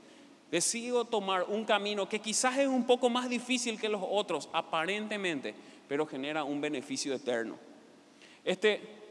Decido 0.50 1.06
tomar 1.06 1.44
un 1.44 1.66
camino 1.66 2.08
que 2.08 2.20
quizás 2.20 2.58
es 2.58 2.68
un 2.68 2.86
poco 2.86 3.10
más 3.10 3.28
difícil 3.28 3.80
que 3.80 3.90
los 3.90 4.02
otros, 4.04 4.50
aparentemente, 4.54 5.56
pero 5.88 6.06
genera 6.06 6.44
un 6.44 6.62
beneficio 6.62 7.14
eterno. 7.14 7.58
Este 8.46 9.03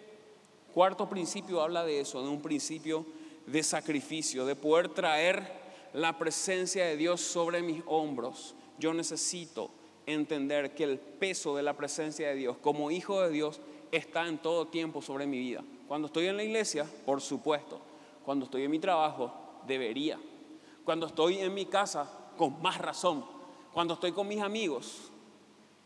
Cuarto 0.73 1.09
principio 1.09 1.61
habla 1.61 1.85
de 1.85 2.01
eso, 2.01 2.23
de 2.23 2.29
un 2.29 2.41
principio 2.41 3.05
de 3.47 3.63
sacrificio, 3.63 4.47
de 4.47 4.57
poder 4.57 4.89
traer 4.89 5.61
la 5.93 6.19
presencia 6.19 6.87
de 6.87 6.97
Dios 6.97 7.21
sobre 7.21 7.63
mis 7.63 7.83
hombros. 7.87 8.55
Yo 8.79 8.95
necesito 8.95 9.71
entender 10.07 10.75
que 10.75 10.85
el 10.85 10.99
peso 10.99 11.55
de 11.57 11.63
la 11.63 11.77
presencia 11.77 12.29
de 12.29 12.35
Dios 12.35 12.57
como 12.59 12.91
hijo 12.91 13.21
de 13.21 13.31
Dios 13.31 13.61
está 13.91 14.27
en 14.27 14.39
todo 14.39 14.69
tiempo 14.69 15.03
sobre 15.03 15.27
mi 15.27 15.39
vida. 15.39 15.63
Cuando 15.87 16.07
estoy 16.07 16.27
en 16.27 16.37
la 16.37 16.45
iglesia, 16.45 16.87
por 17.05 17.21
supuesto. 17.21 17.81
Cuando 18.25 18.47
estoy 18.47 18.65
en 18.65 18.71
mi 18.71 18.79
trabajo, 18.79 19.33
debería. 19.67 20.19
Cuando 20.85 21.07
estoy 21.07 21.39
en 21.39 21.53
mi 21.53 21.67
casa, 21.67 22.09
con 22.39 22.63
más 22.63 22.79
razón. 22.79 23.25
Cuando 23.75 23.95
estoy 23.95 24.13
con 24.13 24.27
mis 24.27 24.41
amigos. 24.41 25.11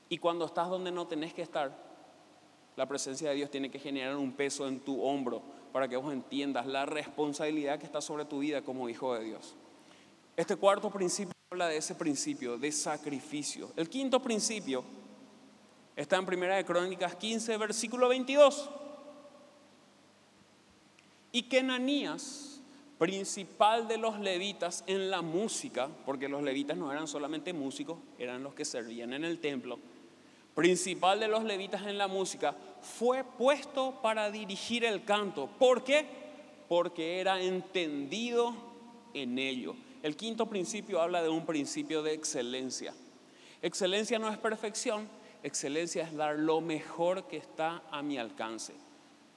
Y 0.08 0.18
cuando 0.18 0.44
estás 0.44 0.68
donde 0.68 0.92
no 0.92 1.08
tenés 1.08 1.34
que 1.34 1.42
estar, 1.42 1.85
la 2.76 2.86
presencia 2.86 3.30
de 3.30 3.34
Dios 3.34 3.50
tiene 3.50 3.70
que 3.70 3.78
generar 3.78 4.16
un 4.16 4.32
peso 4.32 4.68
en 4.68 4.80
tu 4.80 5.02
hombro 5.02 5.42
para 5.72 5.88
que 5.88 5.96
vos 5.96 6.12
entiendas 6.12 6.66
la 6.66 6.84
responsabilidad 6.84 7.78
que 7.78 7.86
está 7.86 8.02
sobre 8.02 8.26
tu 8.26 8.40
vida 8.40 8.62
como 8.62 8.88
hijo 8.88 9.14
de 9.14 9.24
Dios. 9.24 9.54
Este 10.36 10.56
cuarto 10.56 10.90
principio 10.90 11.32
habla 11.50 11.68
de 11.68 11.78
ese 11.78 11.94
principio 11.94 12.58
de 12.58 12.70
sacrificio. 12.70 13.72
El 13.76 13.88
quinto 13.88 14.20
principio 14.20 14.84
está 15.96 16.16
en 16.16 16.26
Primera 16.26 16.56
de 16.56 16.66
Crónicas 16.66 17.14
15, 17.16 17.56
versículo 17.56 18.08
22. 18.08 18.68
Y 21.32 21.44
que 21.44 21.60
Ananías, 21.60 22.60
principal 22.98 23.88
de 23.88 23.96
los 23.96 24.18
levitas 24.20 24.84
en 24.86 25.10
la 25.10 25.22
música, 25.22 25.88
porque 26.04 26.28
los 26.28 26.42
levitas 26.42 26.76
no 26.76 26.92
eran 26.92 27.08
solamente 27.08 27.54
músicos, 27.54 27.98
eran 28.18 28.42
los 28.42 28.54
que 28.54 28.66
servían 28.66 29.14
en 29.14 29.24
el 29.24 29.38
templo, 29.38 29.78
principal 30.56 31.20
de 31.20 31.28
los 31.28 31.44
levitas 31.44 31.86
en 31.86 31.98
la 31.98 32.08
música, 32.08 32.56
fue 32.80 33.22
puesto 33.24 34.00
para 34.00 34.30
dirigir 34.30 34.86
el 34.86 35.04
canto. 35.04 35.50
¿Por 35.58 35.84
qué? 35.84 36.06
Porque 36.66 37.20
era 37.20 37.42
entendido 37.42 38.54
en 39.12 39.38
ello. 39.38 39.76
El 40.02 40.16
quinto 40.16 40.46
principio 40.46 41.02
habla 41.02 41.22
de 41.22 41.28
un 41.28 41.44
principio 41.44 42.02
de 42.02 42.14
excelencia. 42.14 42.94
Excelencia 43.60 44.18
no 44.18 44.30
es 44.30 44.38
perfección, 44.38 45.08
excelencia 45.42 46.04
es 46.04 46.16
dar 46.16 46.38
lo 46.38 46.62
mejor 46.62 47.28
que 47.28 47.36
está 47.36 47.82
a 47.90 48.00
mi 48.00 48.16
alcance. 48.16 48.72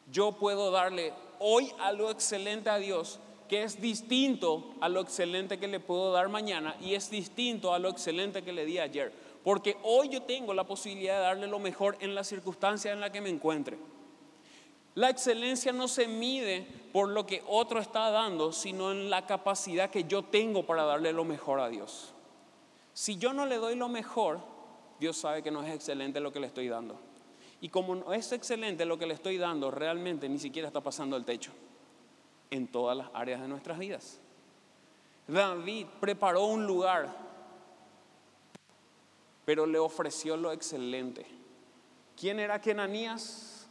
Yo 0.09 0.31
puedo 0.31 0.71
darle 0.71 1.11
hoy 1.39 1.69
algo 1.79 2.11
excelente 2.11 2.69
a 2.69 2.77
Dios 2.77 3.19
que 3.49 3.63
es 3.63 3.81
distinto 3.81 4.75
a 4.79 4.87
lo 4.87 5.01
excelente 5.01 5.57
que 5.57 5.67
le 5.67 5.79
puedo 5.79 6.13
dar 6.13 6.29
mañana 6.29 6.77
y 6.79 6.93
es 6.93 7.09
distinto 7.09 7.73
a 7.73 7.79
lo 7.79 7.89
excelente 7.89 8.43
que 8.43 8.53
le 8.53 8.63
di 8.63 8.77
ayer. 8.77 9.11
Porque 9.43 9.77
hoy 9.83 10.09
yo 10.09 10.23
tengo 10.23 10.53
la 10.53 10.65
posibilidad 10.65 11.15
de 11.17 11.23
darle 11.23 11.47
lo 11.47 11.59
mejor 11.59 11.97
en 11.99 12.13
la 12.13 12.23
circunstancia 12.23 12.91
en 12.91 12.99
la 12.99 13.11
que 13.11 13.21
me 13.21 13.29
encuentre. 13.29 13.77
La 14.95 15.09
excelencia 15.09 15.71
no 15.71 15.87
se 15.87 16.07
mide 16.07 16.67
por 16.91 17.09
lo 17.09 17.25
que 17.25 17.41
otro 17.47 17.79
está 17.79 18.09
dando, 18.09 18.51
sino 18.51 18.91
en 18.91 19.09
la 19.09 19.25
capacidad 19.25 19.89
que 19.89 20.03
yo 20.03 20.23
tengo 20.23 20.65
para 20.65 20.83
darle 20.83 21.13
lo 21.13 21.23
mejor 21.23 21.59
a 21.59 21.69
Dios. 21.69 22.13
Si 22.93 23.17
yo 23.17 23.31
no 23.31 23.45
le 23.45 23.57
doy 23.57 23.75
lo 23.75 23.87
mejor, 23.87 24.39
Dios 24.99 25.15
sabe 25.15 25.41
que 25.41 25.51
no 25.51 25.63
es 25.63 25.73
excelente 25.73 26.19
lo 26.19 26.33
que 26.33 26.41
le 26.41 26.47
estoy 26.47 26.67
dando. 26.67 26.99
Y 27.61 27.69
como 27.69 27.95
no 27.95 28.13
es 28.13 28.31
excelente 28.31 28.85
lo 28.85 28.97
que 28.97 29.05
le 29.05 29.13
estoy 29.13 29.37
dando, 29.37 29.71
realmente 29.71 30.27
ni 30.27 30.39
siquiera 30.39 30.67
está 30.67 30.81
pasando 30.81 31.15
el 31.15 31.23
techo 31.23 31.51
en 32.51 32.67
todas 32.67 32.97
las 32.97 33.09
áreas 33.13 33.41
de 33.41 33.47
nuestras 33.47 33.77
vidas. 33.77 34.19
David 35.27 35.85
preparó 35.99 36.45
un 36.45 36.65
lugar 36.65 37.28
pero 39.49 39.65
le 39.65 39.79
ofreció 39.79 40.37
lo 40.37 40.51
excelente. 40.51 41.25
¿Quién 42.15 42.39
era 42.39 42.61
Kenanías? 42.61 43.67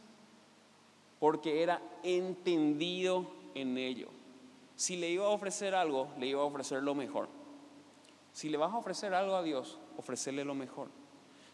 Porque 1.21 1.63
era 1.63 1.81
entendido 2.03 3.25
en 3.55 3.77
ello. 3.77 4.09
Si 4.75 4.97
le 4.97 5.09
iba 5.09 5.25
a 5.25 5.29
ofrecer 5.29 5.75
algo, 5.75 6.09
le 6.19 6.27
iba 6.27 6.41
a 6.41 6.43
ofrecer 6.43 6.83
lo 6.83 6.95
mejor. 6.95 7.29
Si 8.33 8.49
le 8.49 8.57
vas 8.57 8.73
a 8.73 8.75
ofrecer 8.75 9.13
algo 9.13 9.37
a 9.37 9.41
Dios, 9.41 9.79
ofrecerle 9.95 10.43
lo 10.43 10.53
mejor. 10.53 10.89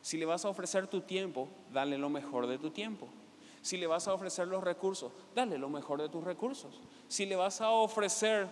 Si 0.01 0.17
le 0.17 0.25
vas 0.25 0.43
a 0.43 0.49
ofrecer 0.49 0.87
tu 0.87 1.01
tiempo, 1.01 1.47
dale 1.71 1.95
lo 1.95 2.09
mejor 2.09 2.47
de 2.47 2.57
tu 2.57 2.71
tiempo. 2.71 3.07
Si 3.61 3.77
le 3.77 3.85
vas 3.85 4.07
a 4.07 4.13
ofrecer 4.15 4.47
los 4.47 4.63
recursos, 4.63 5.11
dale 5.35 5.59
lo 5.59 5.69
mejor 5.69 6.01
de 6.01 6.09
tus 6.09 6.23
recursos. 6.23 6.81
Si 7.07 7.27
le 7.27 7.35
vas 7.35 7.61
a 7.61 7.69
ofrecer 7.69 8.47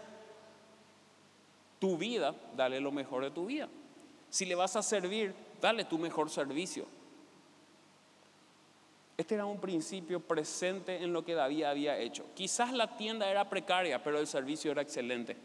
tu 1.80 1.98
vida, 1.98 2.36
dale 2.56 2.80
lo 2.80 2.92
mejor 2.92 3.24
de 3.24 3.32
tu 3.32 3.48
vida. 3.48 3.68
Si 4.30 4.46
le 4.46 4.54
vas 4.54 4.76
a 4.76 4.84
servir, 4.84 5.34
dale 5.64 5.86
tu 5.86 5.98
mejor 5.98 6.30
servicio. 6.30 6.86
Este 9.16 9.36
era 9.36 9.46
un 9.46 9.62
principio 9.62 10.20
presente 10.20 11.02
en 11.02 11.14
lo 11.14 11.24
que 11.24 11.36
David 11.36 11.64
había 11.64 11.98
hecho. 11.98 12.26
Quizás 12.36 12.74
la 12.74 12.98
tienda 12.98 13.30
era 13.32 13.50
precaria, 13.50 14.04
pero 14.04 14.20
el 14.20 14.28
servicio 14.28 14.72
era 14.72 14.82
excelente. 14.82 15.38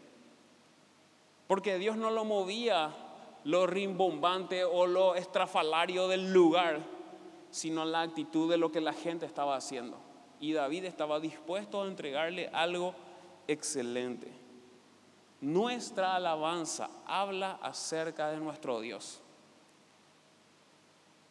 Porque 1.47 1.77
Dios 1.77 1.95
no 1.95 2.11
lo 2.11 2.25
movía 2.25 2.93
lo 3.45 3.65
rimbombante 3.65 4.65
o 4.65 4.85
lo 4.85 5.15
estrafalario 5.15 6.09
del 6.09 6.33
lugar, 6.33 6.81
sino 7.51 7.85
la 7.85 8.01
actitud 8.01 8.51
de 8.51 8.57
lo 8.57 8.71
que 8.71 8.81
la 8.81 8.91
gente 8.91 9.25
estaba 9.25 9.55
haciendo. 9.55 9.97
Y 10.41 10.51
David 10.51 10.83
estaba 10.83 11.21
dispuesto 11.21 11.81
a 11.81 11.87
entregarle 11.87 12.49
algo 12.51 12.93
excelente. 13.47 14.27
Nuestra 15.39 16.15
alabanza 16.15 16.89
habla 17.05 17.59
acerca 17.61 18.29
de 18.29 18.39
nuestro 18.39 18.81
Dios. 18.81 19.21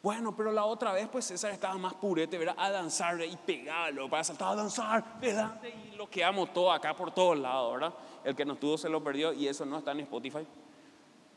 Bueno, 0.01 0.33
pero 0.33 0.51
la 0.53 0.63
otra 0.63 0.93
vez 0.93 1.09
pues 1.09 1.25
César 1.25 1.51
estaba 1.51 1.77
más 1.77 1.93
purete, 1.93 2.37
¿verdad? 2.37 2.55
A 2.57 2.69
danzar 2.69 3.21
y 3.21 3.35
pegarlo, 3.35 4.09
para 4.09 4.23
saltar 4.23 4.53
a 4.53 4.55
danzar, 4.55 5.19
¿verdad? 5.19 5.59
Y 5.91 5.95
lo 5.97 6.09
quedamos 6.09 6.53
todo 6.53 6.71
acá 6.71 6.95
por 6.95 7.11
todos 7.11 7.37
lados, 7.37 7.73
¿verdad? 7.73 7.93
El 8.23 8.33
que 8.33 8.45
no 8.45 8.55
tuvo 8.55 8.77
se 8.77 8.87
lo 8.87 9.03
perdió 9.03 9.33
y 9.33 9.47
eso 9.47 9.65
no 9.65 9.79
está 9.79 9.91
en 9.91 9.99
Spotify. 10.01 10.47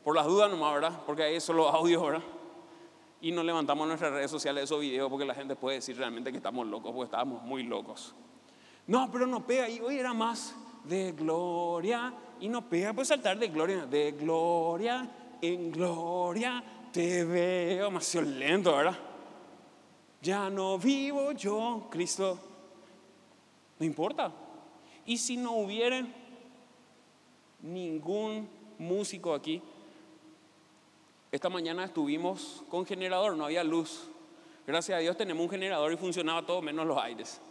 Por 0.01 0.15
las 0.15 0.25
dudas 0.25 0.49
nomás, 0.49 0.73
¿verdad? 0.75 1.01
Porque 1.05 1.23
ahí 1.23 1.41
solo 1.41 1.67
audio, 1.67 2.03
¿verdad? 2.03 2.23
Y 3.19 3.33
no 3.33 3.43
levantamos 3.43 3.85
nuestras 3.85 4.13
redes 4.13 4.31
sociales 4.31 4.63
esos 4.63 4.79
videos 4.79 5.09
porque 5.09 5.25
la 5.25 5.35
gente 5.35 5.57
puede 5.57 5.77
decir 5.77 5.97
realmente 5.97 6.31
que 6.31 6.37
estamos 6.37 6.65
locos, 6.65 6.91
porque 6.93 7.05
estábamos 7.05 7.41
muy 7.43 7.63
locos. 7.63 8.15
No, 8.87 9.09
pero 9.11 9.27
no 9.27 9.45
pega. 9.45 9.67
Y 9.67 9.79
hoy 9.81 9.97
era 9.97 10.13
más 10.13 10.55
de 10.85 11.11
gloria. 11.13 12.13
Y 12.39 12.47
no 12.47 12.67
pega, 12.67 12.93
pues 12.93 13.09
saltar 13.09 13.37
de 13.39 13.47
gloria. 13.47 13.85
De 13.85 14.11
gloria 14.11 15.09
en 15.41 15.71
gloria 15.71 16.63
te 16.93 17.25
veo. 17.25 17.91
Más 17.91 18.15
lento, 18.15 18.73
¿verdad? 18.73 18.97
Ya 20.21 20.49
no 20.49 20.77
vivo 20.77 21.33
yo, 21.33 21.87
Cristo. 21.89 22.39
No 23.79 23.85
importa. 23.85 24.31
Y 25.05 25.17
si 25.17 25.35
no 25.35 25.53
hubiera 25.53 26.07
ningún 27.61 28.47
músico 28.77 29.33
aquí, 29.33 29.61
esta 31.31 31.49
mañana 31.49 31.83
estuvimos 31.83 32.63
con 32.69 32.85
generador, 32.85 33.35
no 33.35 33.45
había 33.45 33.63
luz. 33.63 34.07
Gracias 34.65 34.97
a 34.97 35.01
Dios 35.01 35.17
tenemos 35.17 35.43
un 35.43 35.49
generador 35.49 35.91
y 35.91 35.97
funcionaba 35.97 36.45
todo 36.45 36.61
menos 36.61 36.85
los 36.85 36.97
aires. 36.97 37.41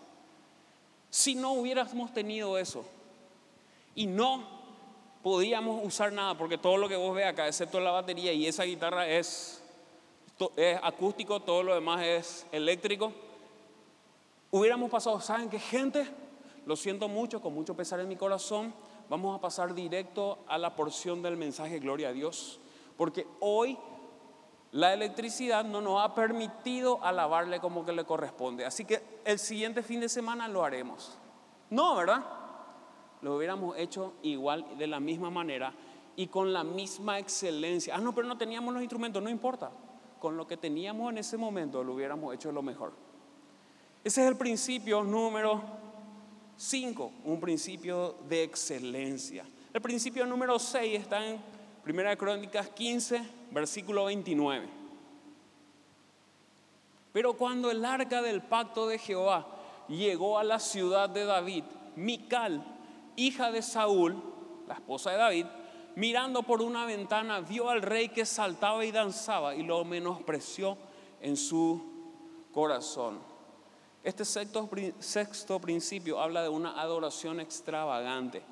Si 1.10 1.34
no 1.34 1.52
hubiéramos 1.52 2.14
tenido 2.14 2.56
eso 2.56 2.86
y 3.94 4.06
no 4.06 4.51
podíamos 5.22 5.84
usar 5.84 6.12
nada, 6.12 6.36
porque 6.36 6.58
todo 6.58 6.76
lo 6.76 6.88
que 6.88 6.96
vos 6.96 7.14
ves 7.14 7.26
acá, 7.26 7.46
excepto 7.46 7.80
la 7.80 7.90
batería 7.90 8.32
y 8.32 8.46
esa 8.46 8.64
guitarra 8.64 9.08
es, 9.08 9.62
es 10.56 10.78
acústico, 10.82 11.40
todo 11.40 11.62
lo 11.62 11.74
demás 11.74 12.02
es 12.02 12.46
eléctrico, 12.52 13.12
hubiéramos 14.50 14.90
pasado, 14.90 15.20
¿saben 15.20 15.48
qué 15.48 15.58
gente? 15.58 16.06
Lo 16.66 16.76
siento 16.76 17.08
mucho, 17.08 17.40
con 17.40 17.54
mucho 17.54 17.74
pesar 17.74 18.00
en 18.00 18.08
mi 18.08 18.16
corazón, 18.16 18.74
vamos 19.08 19.36
a 19.36 19.40
pasar 19.40 19.74
directo 19.74 20.38
a 20.46 20.58
la 20.58 20.74
porción 20.74 21.22
del 21.22 21.36
mensaje 21.36 21.78
Gloria 21.78 22.08
a 22.08 22.12
Dios. 22.12 22.60
Porque 22.96 23.26
hoy 23.40 23.76
la 24.70 24.92
electricidad 24.94 25.64
no 25.64 25.80
nos 25.80 26.02
ha 26.02 26.14
permitido 26.14 27.02
alabarle 27.04 27.60
como 27.60 27.84
que 27.84 27.92
le 27.92 28.04
corresponde. 28.04 28.64
Así 28.64 28.84
que 28.84 29.02
el 29.24 29.38
siguiente 29.38 29.82
fin 29.82 30.00
de 30.00 30.08
semana 30.08 30.48
lo 30.48 30.64
haremos. 30.64 31.18
No, 31.68 31.94
¿verdad? 31.96 32.22
Lo 33.22 33.36
hubiéramos 33.36 33.78
hecho 33.78 34.14
igual, 34.22 34.66
de 34.76 34.86
la 34.86 35.00
misma 35.00 35.30
manera 35.30 35.72
y 36.16 36.26
con 36.26 36.52
la 36.52 36.64
misma 36.64 37.18
excelencia. 37.18 37.94
Ah, 37.96 38.00
no, 38.00 38.14
pero 38.14 38.26
no 38.26 38.36
teníamos 38.36 38.74
los 38.74 38.82
instrumentos, 38.82 39.22
no 39.22 39.30
importa. 39.30 39.70
Con 40.18 40.36
lo 40.36 40.46
que 40.46 40.56
teníamos 40.56 41.10
en 41.10 41.18
ese 41.18 41.36
momento 41.36 41.82
lo 41.82 41.94
hubiéramos 41.94 42.34
hecho 42.34 42.52
lo 42.52 42.62
mejor. 42.62 42.92
Ese 44.04 44.22
es 44.22 44.28
el 44.28 44.36
principio 44.36 45.02
número 45.04 45.62
5, 46.56 47.12
un 47.24 47.40
principio 47.40 48.16
de 48.28 48.42
excelencia. 48.42 49.44
El 49.72 49.80
principio 49.80 50.26
número 50.26 50.58
6 50.58 51.00
está 51.00 51.24
en 51.26 51.40
Primera 51.82 52.10
de 52.10 52.16
Crónicas 52.16 52.68
15, 52.68 53.22
versículo 53.50 54.04
29. 54.04 54.68
Pero 57.12 57.34
cuando 57.34 57.70
el 57.70 57.84
arca 57.84 58.22
del 58.22 58.42
pacto 58.42 58.86
de 58.86 58.98
Jehová 58.98 59.46
llegó 59.88 60.38
a 60.38 60.44
la 60.44 60.58
ciudad 60.58 61.08
de 61.10 61.24
David, 61.24 61.64
Mical, 61.96 62.64
hija 63.16 63.50
de 63.50 63.62
Saúl, 63.62 64.22
la 64.66 64.74
esposa 64.74 65.10
de 65.10 65.16
David, 65.18 65.46
mirando 65.96 66.42
por 66.42 66.62
una 66.62 66.86
ventana, 66.86 67.40
vio 67.40 67.68
al 67.70 67.82
rey 67.82 68.08
que 68.08 68.24
saltaba 68.24 68.84
y 68.84 68.92
danzaba 68.92 69.54
y 69.54 69.62
lo 69.62 69.84
menospreció 69.84 70.76
en 71.20 71.36
su 71.36 71.82
corazón. 72.52 73.20
Este 74.02 74.24
sexto, 74.24 75.60
principio 75.60 76.20
habla 76.20 76.42
de 76.42 76.48
una 76.48 76.80
adoración 76.80 77.38
extravagante. 77.40 78.42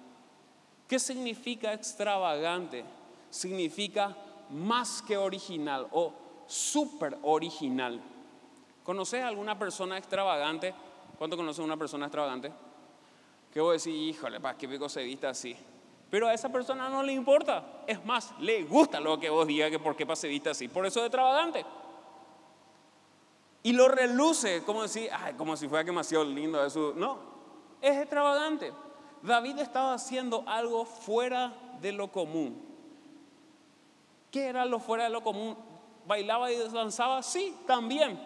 ¿Qué 0.87 0.99
significa 0.99 1.73
extravagante? 1.73 2.85
significa 3.31 4.16
más 4.51 5.03
que 5.03 5.16
original 5.16 5.87
o 5.92 6.12
súper 6.46 7.16
original. 7.23 8.01
¿Conoces 8.83 9.23
alguna 9.23 9.59
persona 9.59 9.96
extravagante? 9.96 10.75
¿Cuánto 11.16 11.37
conoces 11.37 11.64
una 11.64 11.77
persona 11.77 12.07
extravagante? 12.07 12.53
Que 13.53 13.61
vos 13.61 13.83
decís, 13.83 14.17
híjole, 14.17 14.41
¿para 14.41 14.57
qué 14.57 14.69
pico 14.69 14.89
se 14.89 15.03
viste 15.03 15.27
así? 15.27 15.57
Pero 16.11 16.27
a 16.27 16.35
esa 16.35 16.49
persona 16.49 16.89
no 16.89 17.03
le 17.03 17.13
importa. 17.13 17.83
Es 17.87 18.05
más, 18.05 18.33
le 18.41 18.65
gusta 18.65 19.01
lo 19.01 19.19
que 19.19 19.31
vos 19.31 19.47
digas 19.47 19.71
que 19.71 19.79
por 19.79 19.95
qué 19.97 20.07
se 20.17 20.29
viste 20.29 20.51
así. 20.51 20.69
Por 20.69 20.85
eso 20.87 21.01
es 21.01 21.07
extravagante. 21.07 21.65
Y 23.63 23.73
lo 23.73 23.89
reluce 23.89 24.63
como 24.65 24.89
si, 24.89 25.09
ay, 25.09 25.35
como 25.35 25.57
si 25.57 25.69
fuera 25.69 25.85
demasiado 25.85 26.25
lindo 26.25 26.65
eso. 26.65 26.95
No, 26.97 27.19
es 27.81 27.97
extravagante. 27.97 28.73
David 29.23 29.59
estaba 29.59 29.95
haciendo 29.95 30.45
algo 30.47 30.85
fuera 30.85 31.53
de 31.81 31.93
lo 31.93 32.11
común. 32.11 32.61
¿Qué 34.31 34.47
era 34.47 34.65
lo 34.65 34.81
fuera 34.81 35.05
de 35.05 35.11
lo 35.11 35.23
común? 35.23 35.57
¿Bailaba 36.07 36.51
y 36.51 36.57
danzaba? 36.57 37.23
Sí, 37.23 37.55
también. 37.67 38.19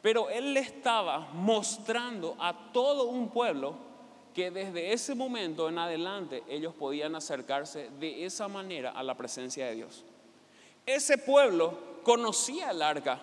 Pero 0.00 0.30
él 0.30 0.54
le 0.54 0.60
estaba 0.60 1.28
mostrando 1.32 2.36
a 2.40 2.72
todo 2.72 3.04
un 3.04 3.28
pueblo 3.28 3.91
que 4.34 4.50
desde 4.50 4.92
ese 4.92 5.14
momento 5.14 5.68
en 5.68 5.78
adelante 5.78 6.42
ellos 6.48 6.74
podían 6.74 7.14
acercarse 7.14 7.90
de 8.00 8.24
esa 8.24 8.48
manera 8.48 8.90
a 8.90 9.02
la 9.02 9.16
presencia 9.16 9.66
de 9.66 9.74
Dios. 9.74 10.04
Ese 10.86 11.18
pueblo 11.18 11.78
conocía 12.02 12.70
el 12.70 12.82
arca. 12.82 13.20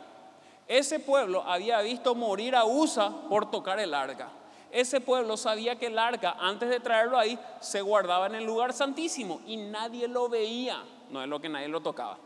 Ese 0.68 1.00
pueblo 1.00 1.44
había 1.44 1.82
visto 1.82 2.16
morir 2.16 2.56
a 2.56 2.66
Usa 2.66 3.28
por 3.28 3.50
tocar 3.50 3.80
el 3.80 3.94
arca. 3.94 4.30
Ese 4.72 5.02
pueblo 5.02 5.36
sabía 5.36 5.78
que 5.78 5.88
el 5.88 5.98
arca, 5.98 6.36
antes 6.40 6.70
de 6.70 6.80
traerlo 6.80 7.18
ahí, 7.18 7.40
se 7.60 7.82
guardaba 7.82 8.28
en 8.28 8.36
el 8.36 8.46
lugar 8.46 8.72
santísimo 8.72 9.42
y 9.48 9.58
nadie 9.58 10.08
lo 10.08 10.30
veía 10.30 10.84
no 11.10 11.24
es 11.24 11.28
lo 11.28 11.40
que 11.40 11.50
nadie 11.50 11.68
lo 11.68 11.82
tocaba. 11.82 12.18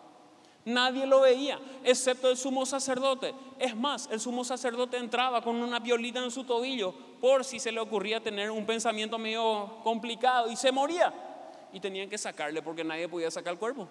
Nadie 0.65 1.05
lo 1.05 1.21
veía, 1.21 1.59
excepto 1.83 2.29
el 2.29 2.37
sumo 2.37 2.65
sacerdote. 2.65 3.33
Es 3.59 3.75
más, 3.75 4.07
el 4.11 4.19
sumo 4.19 4.45
sacerdote 4.45 4.97
entraba 4.97 5.41
con 5.41 5.57
una 5.57 5.79
violita 5.79 6.23
en 6.23 6.31
su 6.31 6.45
tobillo 6.45 6.93
por 7.19 7.43
si 7.43 7.59
se 7.59 7.71
le 7.71 7.79
ocurría 7.79 8.21
tener 8.21 8.49
un 8.49 8.65
pensamiento 8.65 9.17
medio 9.17 9.79
complicado 9.83 10.49
y 10.49 10.55
se 10.55 10.71
moría. 10.71 11.13
Y 11.73 11.79
tenían 11.79 12.09
que 12.09 12.17
sacarle 12.17 12.61
porque 12.61 12.83
nadie 12.83 13.09
podía 13.09 13.29
sacar 13.29 13.53
el 13.53 13.59
cuerpo. 13.59 13.87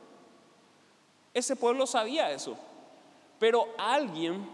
Ese 1.35 1.56
pueblo 1.56 1.87
sabía 1.87 2.30
eso. 2.30 2.56
Pero 3.38 3.68
alguien 3.76 4.48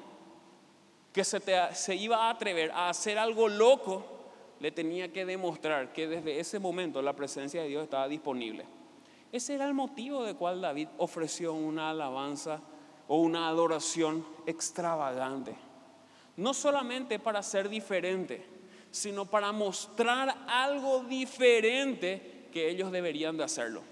que 1.12 1.22
se, 1.24 1.40
se 1.74 1.94
iba 1.94 2.26
a 2.26 2.30
atrever 2.30 2.70
a 2.72 2.88
hacer 2.88 3.18
algo 3.18 3.48
loco, 3.48 4.04
le 4.60 4.72
tenía 4.72 5.12
que 5.12 5.24
demostrar 5.24 5.92
que 5.92 6.08
desde 6.08 6.40
ese 6.40 6.58
momento 6.58 7.00
la 7.00 7.14
presencia 7.14 7.62
de 7.62 7.68
Dios 7.68 7.84
estaba 7.84 8.08
disponible. 8.08 8.64
Ese 9.30 9.54
era 9.54 9.66
el 9.66 9.74
motivo 9.74 10.24
de 10.24 10.34
cual 10.34 10.60
David 10.60 10.88
ofreció 10.96 11.52
una 11.52 11.90
alabanza 11.90 12.60
o 13.08 13.18
una 13.18 13.48
adoración 13.48 14.24
extravagante. 14.46 15.56
No 16.36 16.54
solamente 16.54 17.18
para 17.18 17.42
ser 17.42 17.68
diferente, 17.68 18.44
sino 18.90 19.26
para 19.26 19.52
mostrar 19.52 20.44
algo 20.48 21.04
diferente 21.04 22.48
que 22.52 22.70
ellos 22.70 22.90
deberían 22.90 23.36
de 23.36 23.44
hacerlo. 23.44 23.82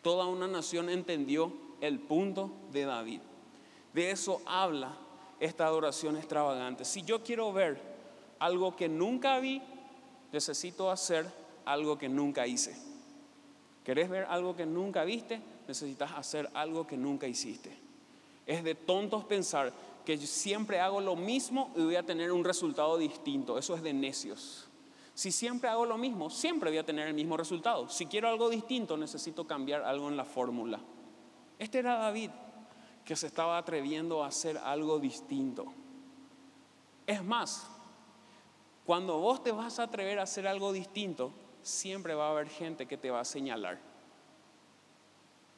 Toda 0.00 0.26
una 0.26 0.46
nación 0.46 0.88
entendió 0.88 1.52
el 1.80 1.98
punto 1.98 2.50
de 2.72 2.84
David. 2.84 3.20
De 3.92 4.10
eso 4.10 4.40
habla 4.46 4.96
esta 5.38 5.66
adoración 5.66 6.16
extravagante. 6.16 6.84
Si 6.84 7.02
yo 7.02 7.22
quiero 7.22 7.52
ver 7.52 7.80
algo 8.38 8.74
que 8.74 8.88
nunca 8.88 9.38
vi, 9.38 9.60
necesito 10.32 10.90
hacer 10.90 11.26
algo 11.64 11.98
que 11.98 12.08
nunca 12.08 12.46
hice. 12.46 12.91
¿Querés 13.84 14.08
ver 14.08 14.24
algo 14.26 14.54
que 14.54 14.66
nunca 14.66 15.04
viste? 15.04 15.40
Necesitas 15.66 16.12
hacer 16.12 16.48
algo 16.54 16.86
que 16.86 16.96
nunca 16.96 17.26
hiciste. 17.26 17.76
Es 18.46 18.62
de 18.64 18.74
tontos 18.74 19.24
pensar 19.24 19.72
que 20.04 20.16
siempre 20.18 20.80
hago 20.80 21.00
lo 21.00 21.16
mismo 21.16 21.72
y 21.76 21.82
voy 21.82 21.96
a 21.96 22.02
tener 22.02 22.32
un 22.32 22.44
resultado 22.44 22.98
distinto. 22.98 23.58
Eso 23.58 23.74
es 23.74 23.82
de 23.82 23.92
necios. 23.92 24.68
Si 25.14 25.30
siempre 25.30 25.68
hago 25.68 25.84
lo 25.84 25.98
mismo, 25.98 26.30
siempre 26.30 26.70
voy 26.70 26.78
a 26.78 26.86
tener 26.86 27.08
el 27.08 27.14
mismo 27.14 27.36
resultado. 27.36 27.88
Si 27.88 28.06
quiero 28.06 28.28
algo 28.28 28.48
distinto, 28.48 28.96
necesito 28.96 29.46
cambiar 29.46 29.82
algo 29.82 30.08
en 30.08 30.16
la 30.16 30.24
fórmula. 30.24 30.80
Este 31.58 31.80
era 31.80 31.98
David, 31.98 32.30
que 33.04 33.14
se 33.14 33.26
estaba 33.26 33.58
atreviendo 33.58 34.24
a 34.24 34.28
hacer 34.28 34.58
algo 34.58 34.98
distinto. 34.98 35.66
Es 37.06 37.22
más, 37.22 37.68
cuando 38.86 39.18
vos 39.18 39.42
te 39.42 39.52
vas 39.52 39.78
a 39.78 39.84
atrever 39.84 40.18
a 40.18 40.22
hacer 40.22 40.46
algo 40.46 40.72
distinto, 40.72 41.32
siempre 41.62 42.14
va 42.14 42.28
a 42.28 42.30
haber 42.30 42.48
gente 42.48 42.86
que 42.86 42.96
te 42.96 43.10
va 43.10 43.20
a 43.20 43.24
señalar. 43.24 43.78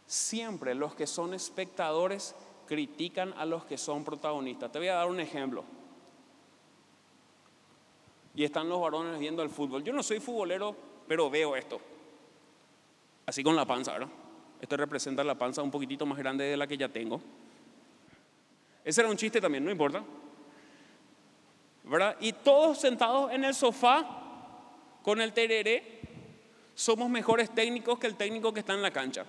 Siempre 0.06 0.74
los 0.74 0.94
que 0.94 1.06
son 1.06 1.34
espectadores 1.34 2.34
critican 2.66 3.32
a 3.36 3.44
los 3.44 3.64
que 3.64 3.78
son 3.78 4.04
protagonistas. 4.04 4.70
Te 4.70 4.78
voy 4.78 4.88
a 4.88 4.94
dar 4.94 5.08
un 5.08 5.20
ejemplo. 5.20 5.64
Y 8.34 8.44
están 8.44 8.68
los 8.68 8.80
varones 8.80 9.18
viendo 9.18 9.42
el 9.42 9.48
fútbol. 9.48 9.82
Yo 9.82 9.92
no 9.92 10.02
soy 10.02 10.20
futbolero, 10.20 10.74
pero 11.06 11.30
veo 11.30 11.56
esto. 11.56 11.80
Así 13.26 13.42
con 13.42 13.56
la 13.56 13.64
panza, 13.64 13.92
¿verdad? 13.92 14.08
Esto 14.60 14.76
representa 14.76 15.24
la 15.24 15.36
panza 15.36 15.62
un 15.62 15.70
poquitito 15.70 16.04
más 16.04 16.18
grande 16.18 16.44
de 16.44 16.56
la 16.56 16.66
que 16.66 16.76
ya 16.76 16.88
tengo. 16.88 17.20
Ese 18.84 19.00
era 19.00 19.10
un 19.10 19.16
chiste 19.16 19.40
también, 19.40 19.64
no 19.64 19.70
importa. 19.70 20.02
¿Verdad? 21.84 22.16
Y 22.20 22.32
todos 22.32 22.80
sentados 22.80 23.30
en 23.30 23.44
el 23.44 23.54
sofá 23.54 24.23
con 25.04 25.20
el 25.20 25.34
tereré, 25.34 26.00
somos 26.74 27.10
mejores 27.10 27.50
técnicos 27.54 27.98
que 27.98 28.06
el 28.06 28.16
técnico 28.16 28.52
que 28.52 28.60
está 28.60 28.72
en 28.72 28.82
la 28.82 28.90
cancha. 28.90 29.26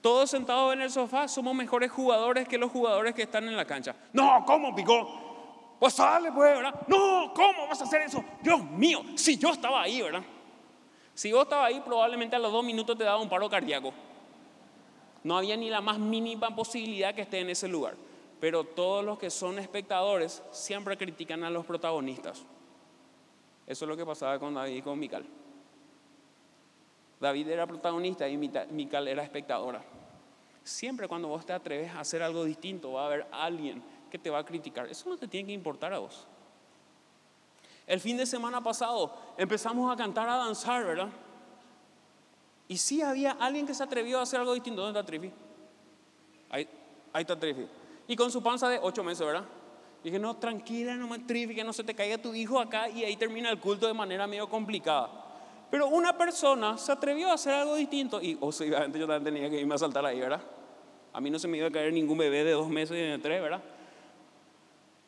Todos 0.00 0.30
sentados 0.30 0.72
en 0.72 0.80
el 0.80 0.90
sofá 0.90 1.26
somos 1.26 1.54
mejores 1.56 1.90
jugadores 1.90 2.46
que 2.46 2.56
los 2.56 2.70
jugadores 2.70 3.14
que 3.14 3.22
están 3.22 3.48
en 3.48 3.56
la 3.56 3.64
cancha. 3.64 3.96
No, 4.12 4.44
¿cómo 4.46 4.74
picó? 4.74 5.76
Pues 5.80 5.94
sale, 5.94 6.30
pues, 6.30 6.56
¿verdad? 6.56 6.74
No, 6.86 7.32
¿cómo 7.34 7.66
vas 7.68 7.80
a 7.80 7.84
hacer 7.84 8.02
eso? 8.02 8.24
Dios 8.40 8.62
mío, 8.70 9.02
si 9.16 9.36
yo 9.36 9.50
estaba 9.50 9.82
ahí, 9.82 10.00
¿verdad? 10.00 10.22
Si 11.14 11.32
vos 11.32 11.42
estabas 11.42 11.66
ahí, 11.66 11.82
probablemente 11.84 12.36
a 12.36 12.38
los 12.38 12.52
dos 12.52 12.64
minutos 12.64 12.96
te 12.96 13.02
daba 13.02 13.20
un 13.20 13.28
paro 13.28 13.50
cardíaco. 13.50 13.92
No 15.24 15.36
había 15.36 15.56
ni 15.56 15.68
la 15.68 15.80
más 15.80 15.98
mínima 15.98 16.54
posibilidad 16.54 17.12
que 17.12 17.22
esté 17.22 17.40
en 17.40 17.50
ese 17.50 17.66
lugar. 17.66 17.96
Pero 18.40 18.62
todos 18.62 19.04
los 19.04 19.18
que 19.18 19.30
son 19.30 19.58
espectadores 19.58 20.44
siempre 20.52 20.96
critican 20.96 21.42
a 21.42 21.50
los 21.50 21.66
protagonistas. 21.66 22.44
Eso 23.68 23.84
es 23.84 23.88
lo 23.88 23.96
que 23.98 24.06
pasaba 24.06 24.38
con 24.38 24.54
David 24.54 24.76
y 24.76 24.82
con 24.82 24.98
Mical. 24.98 25.26
David 27.20 27.48
era 27.48 27.66
protagonista 27.66 28.26
y 28.26 28.38
Mical 28.38 29.08
era 29.08 29.22
espectadora. 29.22 29.82
Siempre 30.64 31.06
cuando 31.06 31.28
vos 31.28 31.44
te 31.44 31.52
atreves 31.52 31.90
a 31.94 32.00
hacer 32.00 32.22
algo 32.22 32.44
distinto, 32.44 32.92
va 32.92 33.02
a 33.02 33.06
haber 33.06 33.26
alguien 33.30 33.82
que 34.10 34.18
te 34.18 34.30
va 34.30 34.38
a 34.38 34.44
criticar. 34.44 34.86
Eso 34.86 35.10
no 35.10 35.18
te 35.18 35.28
tiene 35.28 35.48
que 35.48 35.52
importar 35.52 35.92
a 35.92 35.98
vos. 35.98 36.26
El 37.86 38.00
fin 38.00 38.16
de 38.16 38.24
semana 38.24 38.62
pasado 38.62 39.14
empezamos 39.36 39.92
a 39.92 39.96
cantar, 39.96 40.28
a 40.30 40.36
danzar, 40.36 40.86
¿verdad? 40.86 41.08
Y 42.68 42.78
sí 42.78 43.02
había 43.02 43.32
alguien 43.32 43.66
que 43.66 43.74
se 43.74 43.82
atrevió 43.82 44.18
a 44.18 44.22
hacer 44.22 44.40
algo 44.40 44.54
distinto. 44.54 44.80
¿Dónde 44.80 44.98
está 44.98 45.06
Trifi? 45.06 45.30
Ahí, 46.48 46.66
está 47.14 47.38
Trifi. 47.38 47.66
Y 48.06 48.16
con 48.16 48.30
su 48.30 48.42
panza 48.42 48.68
de 48.70 48.78
ocho 48.80 49.04
meses, 49.04 49.26
¿verdad? 49.26 49.44
Dije, 50.08 50.18
no, 50.18 50.36
tranquila, 50.36 50.96
no 50.96 51.06
me 51.06 51.22
que 51.22 51.62
no 51.62 51.74
se 51.74 51.84
te 51.84 51.94
caiga 51.94 52.16
tu 52.16 52.32
hijo 52.32 52.58
acá 52.58 52.88
y 52.88 53.04
ahí 53.04 53.14
termina 53.16 53.50
el 53.50 53.60
culto 53.60 53.86
de 53.86 53.92
manera 53.92 54.26
medio 54.26 54.48
complicada. 54.48 55.10
Pero 55.70 55.88
una 55.88 56.16
persona 56.16 56.78
se 56.78 56.92
atrevió 56.92 57.28
a 57.28 57.34
hacer 57.34 57.52
algo 57.52 57.74
distinto 57.74 58.18
y 58.22 58.38
obviamente 58.40 58.98
yo 58.98 59.06
también 59.06 59.34
tenía 59.34 59.50
que 59.50 59.60
irme 59.60 59.74
a 59.74 59.78
saltar 59.78 60.06
ahí, 60.06 60.18
¿verdad? 60.18 60.40
A 61.12 61.20
mí 61.20 61.28
no 61.28 61.38
se 61.38 61.46
me 61.46 61.58
iba 61.58 61.66
a 61.66 61.70
caer 61.70 61.92
ningún 61.92 62.16
bebé 62.16 62.42
de 62.42 62.52
dos 62.52 62.70
meses 62.70 62.96
y 62.96 63.00
de 63.02 63.18
tres, 63.18 63.42
¿verdad? 63.42 63.62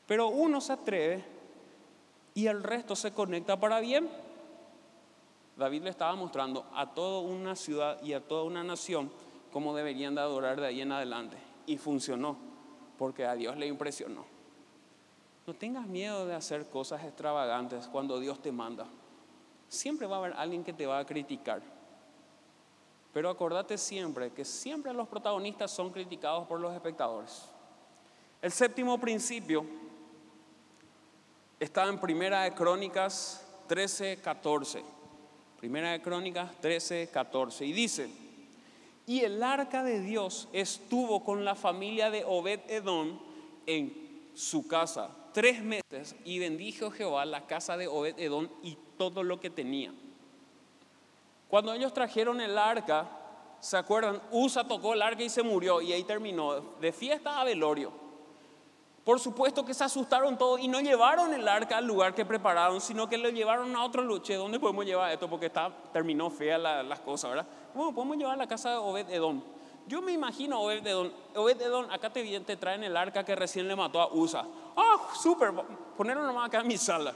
Pero 0.07 0.29
uno 0.29 0.61
se 0.61 0.75
atreve 0.75 1.25
y 2.35 2.47
el 2.47 2.63
resto 2.63 2.95
se 2.95 3.13
conecta 3.13 3.59
para 3.59 3.81
bien. 3.81 4.07
David 5.57 5.85
le 5.85 5.89
estaba 5.89 6.15
mostrando 6.15 6.67
a 6.75 6.93
toda 6.93 7.21
una 7.21 7.57
ciudad 7.57 8.03
y 8.03 8.13
a 8.13 8.21
toda 8.21 8.43
una 8.45 8.63
nación 8.63 9.11
cómo 9.51 9.75
deberían 9.75 10.15
de 10.15 10.21
adorar 10.21 10.61
de 10.61 10.67
ahí 10.67 10.83
en 10.83 10.93
adelante. 10.93 11.39
Y 11.65 11.79
funcionó, 11.79 12.37
porque 12.99 13.25
a 13.25 13.35
Dios 13.35 13.57
le 13.57 13.67
impresionó. 13.67 14.40
No 15.47 15.55
tengas 15.55 15.87
miedo 15.87 16.27
de 16.27 16.35
hacer 16.35 16.67
cosas 16.69 17.03
extravagantes 17.05 17.87
cuando 17.89 18.21
Dios 18.21 18.41
te 18.41 18.53
manda. 18.53 18.87
Siempre 19.69 20.07
va 20.07 20.17
a 20.17 20.19
haber 20.19 20.33
alguien 20.35 20.65
que 20.65 20.73
te 20.73 20.87
va 20.87 20.99
a 20.99 21.07
criticar. 21.07 21.63
Pero 23.13 23.29
acordate 23.29 23.77
siempre 23.79 24.33
que 24.33 24.45
siempre 24.45 24.93
los 24.93 25.09
protagonistas 25.09 25.71
son 25.71 25.91
criticados 25.91 26.47
por 26.47 26.61
los 26.61 26.73
espectadores. 26.75 27.47
El 28.41 28.53
séptimo 28.53 28.99
principio 28.99 29.65
está 31.59 31.87
en 31.89 31.99
Primera 31.99 32.43
de 32.43 32.55
Crónicas 32.55 33.45
13, 33.67 34.19
14. 34.23 34.85
Primera 35.59 35.93
de 35.93 36.03
Crónicas 36.03 36.53
13, 36.61 37.11
14. 37.13 37.67
Y 37.67 37.73
dice, 37.73 38.11
y 39.07 39.21
el 39.21 39.43
arca 39.43 39.83
de 39.83 40.01
Dios 40.01 40.49
estuvo 40.53 41.25
con 41.25 41.45
la 41.45 41.55
familia 41.55 42.11
de 42.11 42.25
Obed 42.25 42.61
Edom 42.69 43.19
en 43.67 44.31
su 44.35 44.69
casa 44.69 45.11
tres 45.33 45.63
meses 45.63 46.17
y 46.25 46.39
bendijo 46.39 46.91
Jehová 46.91 47.25
la 47.25 47.47
casa 47.47 47.77
de 47.77 47.89
Obed 47.89 48.19
Edom 48.19 48.49
y 48.63 48.77
todo 48.97 49.23
lo 49.23 49.41
que 49.41 49.51
tenía. 49.51 49.93
Cuando 51.49 51.73
ellos 51.73 51.93
trajeron 51.93 52.41
el 52.41 52.57
arca, 52.57 53.09
¿se 53.59 53.77
acuerdan? 53.77 54.21
Usa 54.31 54.67
tocó 54.67 54.95
el 54.95 55.03
arca 55.03 55.23
y 55.23 55.29
se 55.29 55.43
murió 55.43 55.81
y 55.81 55.93
ahí 55.93 56.05
terminó, 56.05 56.61
de 56.81 56.93
fiesta 56.93 57.41
a 57.41 57.45
velorio. 57.45 57.93
Por 59.05 59.19
supuesto 59.19 59.65
que 59.65 59.75
se 59.75 59.83
asustaron 59.83 60.37
todos 60.37 60.61
y 60.61 60.69
no 60.69 60.81
llevaron 60.81 61.33
el 61.33 61.49
arca 61.49 61.79
al 61.79 61.87
lugar 61.87 62.15
que 62.15 62.25
prepararon, 62.25 62.81
sino 62.81 63.09
que 63.09 63.19
lo 63.19 63.31
llevaron 63.31 63.75
a 63.75 63.83
otro 63.83 64.03
luche. 64.03 64.35
¿Dónde 64.35 64.61
podemos 64.61 64.85
llevar 64.85 65.11
esto? 65.11 65.29
Porque 65.29 65.47
está, 65.47 65.75
terminó 65.93 66.31
fea 66.31 66.59
las 66.59 67.01
cosas, 67.01 67.31
¿verdad? 67.31 67.47
Bueno, 67.75 67.95
podemos 67.95 68.17
llevar 68.19 68.37
la 68.37 68.47
casa 68.47 68.71
de 68.71 68.77
Obed 68.77 69.11
Edom. 69.11 69.43
Yo 69.87 70.01
me 70.03 70.13
imagino 70.13 70.61
Obed 70.61 70.87
Edom. 70.87 71.11
Obed 71.35 71.61
Edom, 71.61 71.91
acá 71.91 72.13
te, 72.13 72.57
traen 72.57 72.85
el 72.85 72.97
arca 72.97 73.25
que 73.25 73.35
recién 73.35 73.67
le 73.67 73.77
mató 73.77 74.01
a 74.01 74.13
Usa. 74.13 74.47
¡Ah, 74.77 74.97
oh, 74.97 75.15
súper! 75.15 75.53
Ponerlo 75.97 76.25
nomás 76.25 76.49
acá 76.49 76.61
en 76.61 76.69
mi 76.69 76.77
sala. 76.77 77.15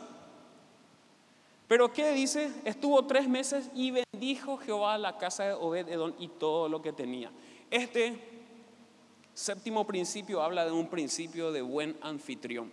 Pero 1.68 1.92
¿qué 1.92 2.12
dice? 2.12 2.53
Estuvo 2.64 3.05
tres 3.07 3.29
meses 3.29 3.70
y 3.74 3.90
bendijo 3.90 4.59
Jehová 4.59 4.98
la 4.98 5.16
casa 5.16 5.44
de 5.44 5.53
Obed 5.55 5.88
Edom 5.88 6.12
y 6.18 6.29
todo 6.29 6.68
lo 6.68 6.83
que 6.83 6.92
tenía. 6.92 7.31
Este 7.70 8.35
Séptimo 9.35 9.85
principio 9.85 10.40
habla 10.40 10.64
de 10.64 10.70
un 10.70 10.88
principio 10.88 11.50
de 11.50 11.61
buen 11.61 11.96
anfitrión. 12.03 12.70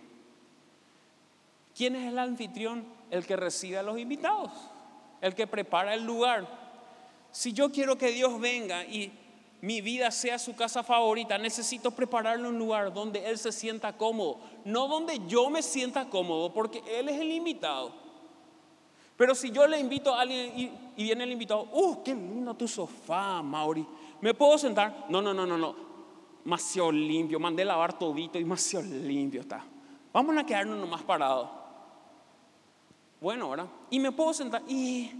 ¿Quién 1.76 1.96
es 1.96 2.06
el 2.06 2.18
anfitrión? 2.18 2.86
El 3.10 3.26
que 3.26 3.34
recibe 3.34 3.78
a 3.78 3.82
los 3.82 3.98
invitados, 3.98 4.52
el 5.20 5.34
que 5.34 5.48
prepara 5.48 5.92
el 5.92 6.04
lugar. 6.04 6.46
Si 7.32 7.52
yo 7.52 7.72
quiero 7.72 7.98
que 7.98 8.12
Dios 8.12 8.40
venga 8.40 8.84
y 8.84 9.12
mi 9.62 9.80
vida 9.80 10.10
sea 10.10 10.38
su 10.38 10.54
casa 10.54 10.82
favorita, 10.82 11.38
necesito 11.38 11.90
prepararle 11.90 12.48
un 12.48 12.58
lugar 12.58 12.92
donde 12.92 13.24
Él 13.26 13.38
se 13.38 13.50
sienta 13.50 13.96
cómodo, 13.96 14.40
no 14.66 14.88
donde 14.88 15.20
yo 15.26 15.48
me 15.48 15.62
sienta 15.62 16.10
cómodo, 16.10 16.52
porque 16.52 16.82
Él 16.86 17.08
es 17.08 17.18
el 17.18 17.32
invitado. 17.32 17.94
Pero 19.16 19.34
si 19.34 19.50
yo 19.50 19.66
le 19.66 19.78
invito 19.78 20.14
a 20.14 20.20
alguien 20.20 20.52
y, 20.94 21.02
viene 21.04 21.24
el 21.24 21.32
invitado, 21.32 21.68
¡uh, 21.72 22.02
qué 22.02 22.14
lindo 22.14 22.52
tu 22.54 22.68
sofá, 22.68 23.40
Mauri! 23.40 23.86
¿Me 24.20 24.34
puedo 24.34 24.58
sentar? 24.58 25.06
No, 25.08 25.22
no, 25.22 25.32
no, 25.32 25.46
no, 25.46 25.56
no 25.56 25.92
demasiado 26.44 26.90
limpio, 26.90 27.38
mandé 27.38 27.64
lavar 27.64 27.98
todito 27.98 28.38
y 28.38 28.42
demasiado 28.42 28.84
limpio 28.84 29.42
está. 29.42 29.64
Vamos 30.12 30.36
a 30.36 30.44
quedarnos 30.44 30.78
nomás 30.78 31.02
parados. 31.02 31.48
Bueno, 33.20 33.50
¿verdad? 33.50 33.68
Y 33.90 34.00
me 34.00 34.10
puedo 34.10 34.34
sentar 34.34 34.62
y 34.68 35.10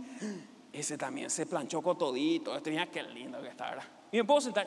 ese 0.73 0.99
también 0.99 1.31
se 1.31 1.47
planchó 1.47 1.81
con 1.81 1.97
todito, 1.97 2.61
tenía 2.61 2.91
que 2.91 3.03
lindo 3.03 3.41
que 3.41 3.49
está, 3.49 3.71
¿verdad? 3.71 4.02
Y 4.13 4.19
me 4.19 4.25
puedo 4.25 4.41
sentar 4.41 4.67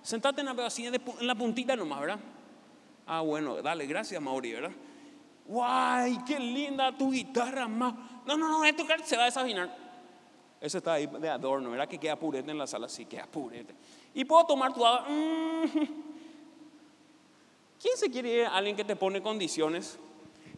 sentate 0.00 0.40
en 0.40 0.46
la, 0.46 0.66
así 0.66 0.86
en 0.86 1.26
la 1.26 1.34
puntita 1.34 1.74
nomás, 1.74 2.00
¿verdad? 2.00 2.20
Ah, 3.06 3.20
bueno, 3.20 3.60
dale, 3.60 3.86
gracias 3.86 4.22
Mauri, 4.22 4.52
¿verdad? 4.52 4.70
¡Guay! 5.46 6.18
¡Qué 6.24 6.38
linda 6.38 6.96
tu 6.96 7.10
guitarra, 7.10 7.68
más! 7.68 7.94
No, 8.24 8.36
no, 8.36 8.48
no, 8.48 8.64
esto 8.64 8.84
se 9.04 9.16
va 9.16 9.22
a 9.22 9.26
desafinar. 9.26 9.76
Eso 10.60 10.78
está 10.78 10.94
ahí 10.94 11.06
de 11.06 11.28
adorno, 11.28 11.70
¿verdad? 11.70 11.88
Que 11.88 11.98
queda 11.98 12.16
purete 12.16 12.50
en 12.50 12.58
la 12.58 12.66
sala, 12.66 12.88
sí, 12.88 13.04
queda 13.04 13.26
purete 13.26 13.74
y 14.16 14.24
puedo 14.24 14.46
tomar 14.46 14.72
tu 14.72 14.84
agua. 14.84 15.06
Mm. 15.08 15.64
¿Quién 17.78 17.96
se 17.96 18.10
quiere 18.10 18.30
ir 18.30 18.46
a 18.46 18.56
alguien 18.56 18.74
que 18.74 18.84
te 18.84 18.96
pone 18.96 19.20
condiciones? 19.20 19.98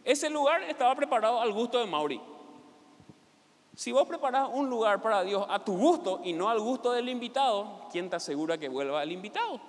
Ese 0.05 0.29
lugar 0.29 0.63
estaba 0.63 0.95
preparado 0.95 1.41
al 1.41 1.51
gusto 1.51 1.77
de 1.77 1.85
Mauri. 1.85 2.21
Si 3.79 3.93
vos 3.93 4.05
preparás 4.05 4.49
un 4.51 4.69
lugar 4.69 5.01
para 5.01 5.23
Dios 5.23 5.45
a 5.47 5.63
tu 5.63 5.77
gusto 5.77 6.19
y 6.25 6.33
no 6.33 6.49
al 6.49 6.59
gusto 6.59 6.91
del 6.91 7.07
invitado, 7.07 7.87
¿quién 7.89 8.09
te 8.09 8.17
asegura 8.17 8.57
que 8.57 8.67
vuelva 8.67 9.01
el 9.01 9.13
invitado? 9.13 9.61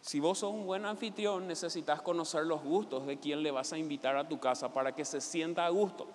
Si 0.00 0.20
vos 0.20 0.38
sos 0.38 0.54
un 0.54 0.64
buen 0.64 0.86
anfitrión, 0.86 1.48
necesitas 1.48 2.02
conocer 2.02 2.46
los 2.46 2.62
gustos 2.62 3.04
de 3.04 3.18
quien 3.18 3.42
le 3.42 3.50
vas 3.50 3.72
a 3.72 3.78
invitar 3.78 4.16
a 4.16 4.28
tu 4.28 4.38
casa 4.38 4.72
para 4.72 4.94
que 4.94 5.04
se 5.04 5.20
sienta 5.20 5.66
a 5.66 5.70
gusto. 5.70 6.06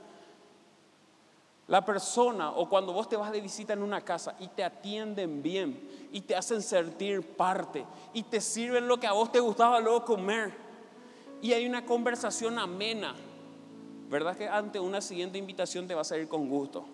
La 1.68 1.84
persona 1.84 2.52
o 2.52 2.70
cuando 2.70 2.94
vos 2.94 3.10
te 3.10 3.18
vas 3.18 3.34
de 3.34 3.42
visita 3.42 3.74
en 3.74 3.84
una 3.84 4.00
casa 4.00 4.34
y 4.40 4.48
te 4.48 4.64
atienden 4.64 5.44
bien 5.44 6.08
y 6.14 6.22
te 6.22 6.38
hacen 6.38 6.62
sentir 6.62 7.36
parte 7.36 7.86
y 8.14 8.24
te 8.24 8.40
sirven 8.40 8.88
lo 8.88 9.02
que 9.02 9.08
a 9.08 9.12
vos 9.12 9.34
te 9.34 9.42
gustaba 9.42 9.82
luego 9.82 10.06
comer 10.06 10.54
y 11.42 11.52
hay 11.52 11.66
una 11.66 11.86
conversación 11.86 12.58
amena, 12.58 13.16
¿verdad 14.12 14.38
que 14.38 14.48
ante 14.48 14.80
una 14.80 15.02
siguiente 15.02 15.38
invitación 15.38 15.88
te 15.88 15.96
vas 15.96 16.12
a 16.12 16.18
ir 16.18 16.28
con 16.28 16.50
gusto? 16.50 16.86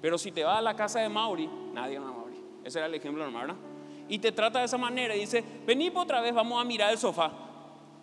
Pero 0.00 0.16
si 0.16 0.30
te 0.30 0.44
vas 0.44 0.58
a 0.58 0.62
la 0.62 0.74
casa 0.74 1.00
de 1.00 1.08
Mauri, 1.08 1.50
nadie 1.74 1.98
va 1.98 2.08
a 2.08 2.12
Mauri. 2.12 2.40
Ese 2.64 2.78
era 2.78 2.86
el 2.86 2.94
ejemplo 2.94 3.24
normal, 3.24 3.48
¿verdad? 3.48 3.60
Y 4.08 4.18
te 4.18 4.32
trata 4.32 4.60
de 4.60 4.64
esa 4.64 4.78
manera 4.78 5.14
y 5.14 5.20
dice, 5.20 5.44
vení 5.66 5.92
otra 5.94 6.20
vez, 6.20 6.32
vamos 6.32 6.60
a 6.60 6.64
mirar 6.64 6.92
el 6.92 6.98
sofá. 6.98 7.32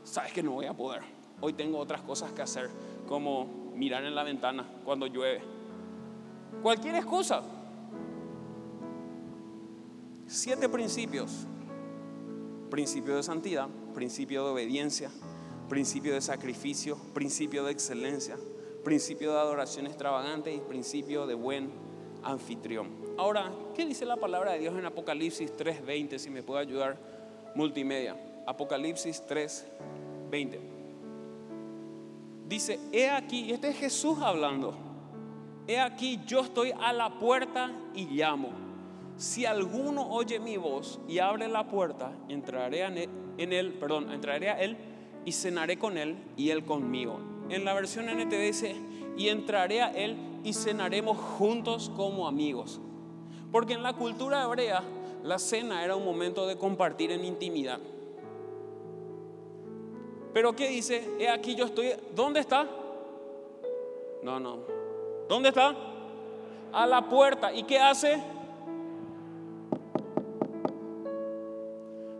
Sabes 0.04 0.32
que 0.34 0.44
no 0.44 0.52
voy 0.52 0.66
a 0.66 0.74
poder. 0.74 1.02
Hoy 1.42 1.54
tengo 1.54 1.80
otras 1.80 2.02
cosas 2.02 2.32
que 2.34 2.42
hacer, 2.42 2.70
como 3.08 3.72
mirar 3.74 4.04
en 4.04 4.16
la 4.16 4.24
ventana 4.24 4.66
cuando 4.84 5.08
llueve 5.08 5.58
Cualquier 6.62 6.96
excusa. 6.96 7.44
Siete 10.26 10.68
principios. 10.68 11.46
Principio 12.70 13.16
de 13.16 13.24
santidad, 13.24 13.70
principio 13.94 14.44
de 14.44 14.52
obediencia, 14.52 15.10
principio 15.70 16.14
de 16.14 16.22
sacrificio, 16.22 16.98
principio 17.14 17.64
de 17.64 17.72
excelencia, 17.72 18.38
principio 18.88 19.34
de 19.34 19.40
adoración 19.40 19.86
extravagante 19.86 20.54
y 20.54 20.60
principio 20.62 21.28
de 21.28 21.34
buen 21.34 21.70
anfitrión. 22.24 22.88
Ahora, 23.18 23.52
¿qué 23.76 23.86
dice 23.86 24.06
la 24.06 24.16
palabra 24.16 24.54
de 24.54 24.60
Dios 24.60 24.78
en 24.78 24.86
Apocalipsis 24.86 25.52
3:20? 25.58 26.18
Si 26.18 26.30
me 26.30 26.42
puede 26.42 26.62
ayudar, 26.62 26.98
multimedia. 27.54 28.16
Apocalipsis 28.46 29.26
3, 29.26 29.68
20. 30.32 30.62
Dice, 32.48 32.80
he 32.94 33.10
aquí, 33.10 33.42
y 33.48 33.52
este 33.52 33.72
es 33.72 33.78
Jesús 33.78 34.20
hablando, 34.22 34.74
he 35.68 35.82
aquí 35.82 36.22
yo 36.26 36.40
estoy 36.40 36.72
a 36.80 36.94
la 36.94 37.20
puerta 37.20 37.74
y 37.94 38.06
llamo. 38.06 38.52
Si 39.18 39.46
alguno 39.46 40.08
oye 40.08 40.40
mi 40.40 40.56
voz 40.56 40.98
y 41.10 41.20
abre 41.20 41.50
la 41.50 41.68
puerta, 41.68 42.14
entraré 42.30 42.86
en 42.86 43.52
él, 43.52 43.74
perdón, 43.74 44.14
entraré 44.14 44.50
a 44.50 44.62
él 44.62 44.78
y 45.26 45.34
cenaré 45.34 45.78
con 45.78 45.98
él 45.98 46.16
y 46.38 46.52
él 46.52 46.64
conmigo. 46.64 47.36
En 47.50 47.66
la 47.66 47.74
versión 47.74 48.06
NT 48.06 48.32
dice, 48.32 48.76
y 49.18 49.30
entraré 49.30 49.82
a 49.82 49.92
él 49.92 50.18
y 50.44 50.54
cenaremos 50.54 51.18
juntos 51.18 51.92
como 51.96 52.28
amigos. 52.28 52.80
Porque 53.52 53.74
en 53.74 53.84
la 53.84 53.94
cultura 53.94 54.44
hebrea 54.44 54.84
la 55.24 55.40
cena 55.40 55.84
era 55.84 55.96
un 55.96 56.06
momento 56.06 56.46
de 56.48 56.58
compartir 56.58 57.12
en 57.12 57.26
intimidad. 57.26 57.80
Pero 60.34 60.56
¿qué 60.56 60.68
dice? 60.70 61.10
He 61.20 61.30
aquí 61.30 61.56
yo 61.56 61.66
estoy. 61.66 61.94
¿Dónde 62.16 62.42
está? 62.42 62.68
No, 64.24 64.40
no. 64.40 64.60
¿Dónde 65.28 65.50
está? 65.50 65.76
A 66.72 66.86
la 66.86 67.10
puerta. 67.10 67.52
¿Y 67.54 67.64
qué 67.64 67.80
hace? 67.80 68.22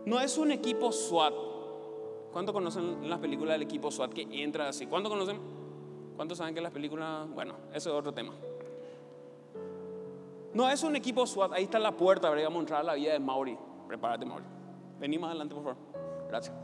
No 0.04 0.18
es 0.20 0.36
un 0.38 0.50
equipo 0.50 0.90
SWAT. 0.90 1.47
¿Cuánto 2.32 2.52
conocen 2.52 3.08
las 3.08 3.18
películas 3.18 3.54
del 3.54 3.62
equipo 3.62 3.90
SWAT 3.90 4.12
que 4.12 4.26
entra 4.42 4.68
así? 4.68 4.86
¿Cuánto 4.86 5.08
conocen? 5.08 5.38
¿Cuántos 6.16 6.38
saben 6.38 6.54
que 6.54 6.60
las 6.60 6.72
películas, 6.72 7.28
bueno, 7.34 7.54
eso 7.72 7.90
es 7.90 7.94
otro 7.96 8.12
tema? 8.12 8.32
No 10.52 10.68
es 10.68 10.82
un 10.82 10.96
equipo 10.96 11.26
SWAT, 11.26 11.52
ahí 11.52 11.64
está 11.64 11.78
la 11.78 11.92
puerta, 11.92 12.30
vamos 12.30 12.56
a 12.56 12.60
entrar 12.60 12.80
a 12.80 12.84
la 12.84 12.94
vida 12.94 13.12
de 13.12 13.20
Mauri. 13.20 13.56
Prepárate, 13.86 14.26
Mauri. 14.26 14.44
Vení 14.98 15.18
más 15.18 15.30
adelante, 15.30 15.54
por 15.54 15.64
favor. 15.64 15.78
Gracias. 16.28 16.54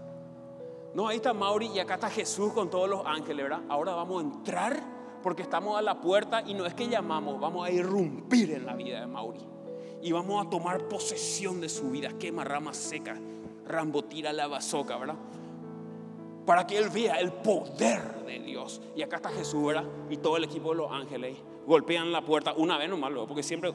No, 0.94 1.08
ahí 1.08 1.16
está 1.16 1.32
Mauri 1.32 1.66
y 1.74 1.78
acá 1.80 1.94
está 1.94 2.08
Jesús 2.08 2.52
con 2.52 2.70
todos 2.70 2.88
los 2.88 3.04
ángeles, 3.04 3.44
¿verdad? 3.44 3.62
Ahora 3.68 3.94
vamos 3.94 4.22
a 4.22 4.26
entrar 4.26 4.80
porque 5.22 5.42
estamos 5.42 5.76
a 5.76 5.82
la 5.82 6.00
puerta 6.00 6.42
y 6.46 6.54
no 6.54 6.66
es 6.66 6.74
que 6.74 6.86
llamamos, 6.86 7.40
vamos 7.40 7.66
a 7.66 7.70
irrumpir 7.70 8.52
en 8.52 8.66
la 8.66 8.74
vida 8.74 9.00
de 9.00 9.06
Mauri. 9.06 9.40
Y 10.02 10.12
vamos 10.12 10.46
a 10.46 10.50
tomar 10.50 10.86
posesión 10.86 11.60
de 11.60 11.68
su 11.68 11.90
vida. 11.90 12.10
Quema 12.18 12.44
ramas 12.44 12.76
secas, 12.76 13.18
Rambo 13.66 14.04
tira 14.04 14.32
la 14.32 14.46
bazoca, 14.46 14.98
¿verdad? 14.98 15.16
Para 16.46 16.66
que 16.66 16.76
él 16.78 16.88
vea 16.90 17.20
el 17.20 17.32
poder 17.32 18.24
de 18.24 18.38
Dios. 18.40 18.80
Y 18.94 19.02
acá 19.02 19.16
está 19.16 19.30
Jesús, 19.30 19.64
¿verdad? 19.64 19.84
Y 20.10 20.16
todo 20.18 20.36
el 20.36 20.44
equipo 20.44 20.70
de 20.70 20.76
los 20.76 20.92
ángeles 20.92 21.36
golpean 21.66 22.12
la 22.12 22.22
puerta 22.22 22.52
una 22.56 22.78
vez 22.78 22.88
nomás, 22.88 23.12
porque 23.26 23.42
siempre. 23.42 23.72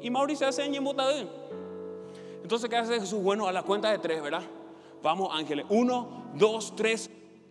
Y 0.00 0.10
Mauricio 0.10 0.48
hace 0.48 0.64
en 0.64 0.74
Entonces, 0.74 2.68
¿qué 2.68 2.76
hace 2.76 3.00
Jesús? 3.00 3.22
Bueno, 3.22 3.46
a 3.46 3.52
la 3.52 3.62
cuenta 3.62 3.90
de 3.90 3.98
tres, 3.98 4.22
¿verdad? 4.22 4.42
Vamos, 5.02 5.30
ángeles. 5.32 5.66
Uno, 5.68 6.30
dos, 6.34 6.74
tres. 6.76 7.10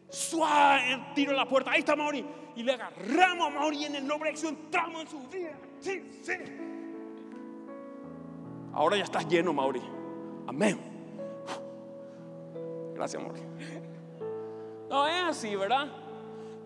Suave, 0.10 1.12
tiro 1.16 1.32
la 1.32 1.48
puerta. 1.48 1.72
Ahí 1.72 1.80
está 1.80 1.96
Mauri. 1.96 2.26
Y 2.56 2.64
le 2.64 2.74
agarramos 2.74 3.48
a 3.48 3.50
Mauri 3.50 3.86
en 3.86 3.96
el 3.96 4.06
nombre 4.06 4.30
de 4.30 4.36
Jesús. 4.36 4.50
Entramos 4.50 5.02
en 5.02 5.08
su 5.08 5.20
vida. 5.30 5.58
Sí, 5.80 6.20
sí. 6.22 6.34
Ahora 8.74 8.98
ya 8.98 9.06
estás 9.06 9.28
lleno, 9.28 9.54
Mauri. 9.54 9.82
Amén. 10.48 10.91
Gracias, 13.02 13.20
amor. 13.20 13.34
No 14.88 15.08
es 15.08 15.24
así, 15.24 15.56
¿verdad? 15.56 15.88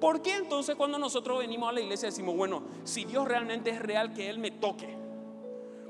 ¿Por 0.02 0.22
qué 0.22 0.36
entonces 0.36 0.76
cuando 0.76 0.98
nosotros 0.98 1.40
venimos 1.40 1.70
a 1.70 1.72
la 1.72 1.80
iglesia 1.80 2.10
decimos, 2.10 2.36
bueno, 2.36 2.62
si 2.84 3.06
Dios 3.06 3.26
realmente 3.26 3.70
es 3.70 3.82
real, 3.82 4.14
que 4.14 4.30
Él 4.30 4.40
me 4.40 4.52
toque? 4.52 4.98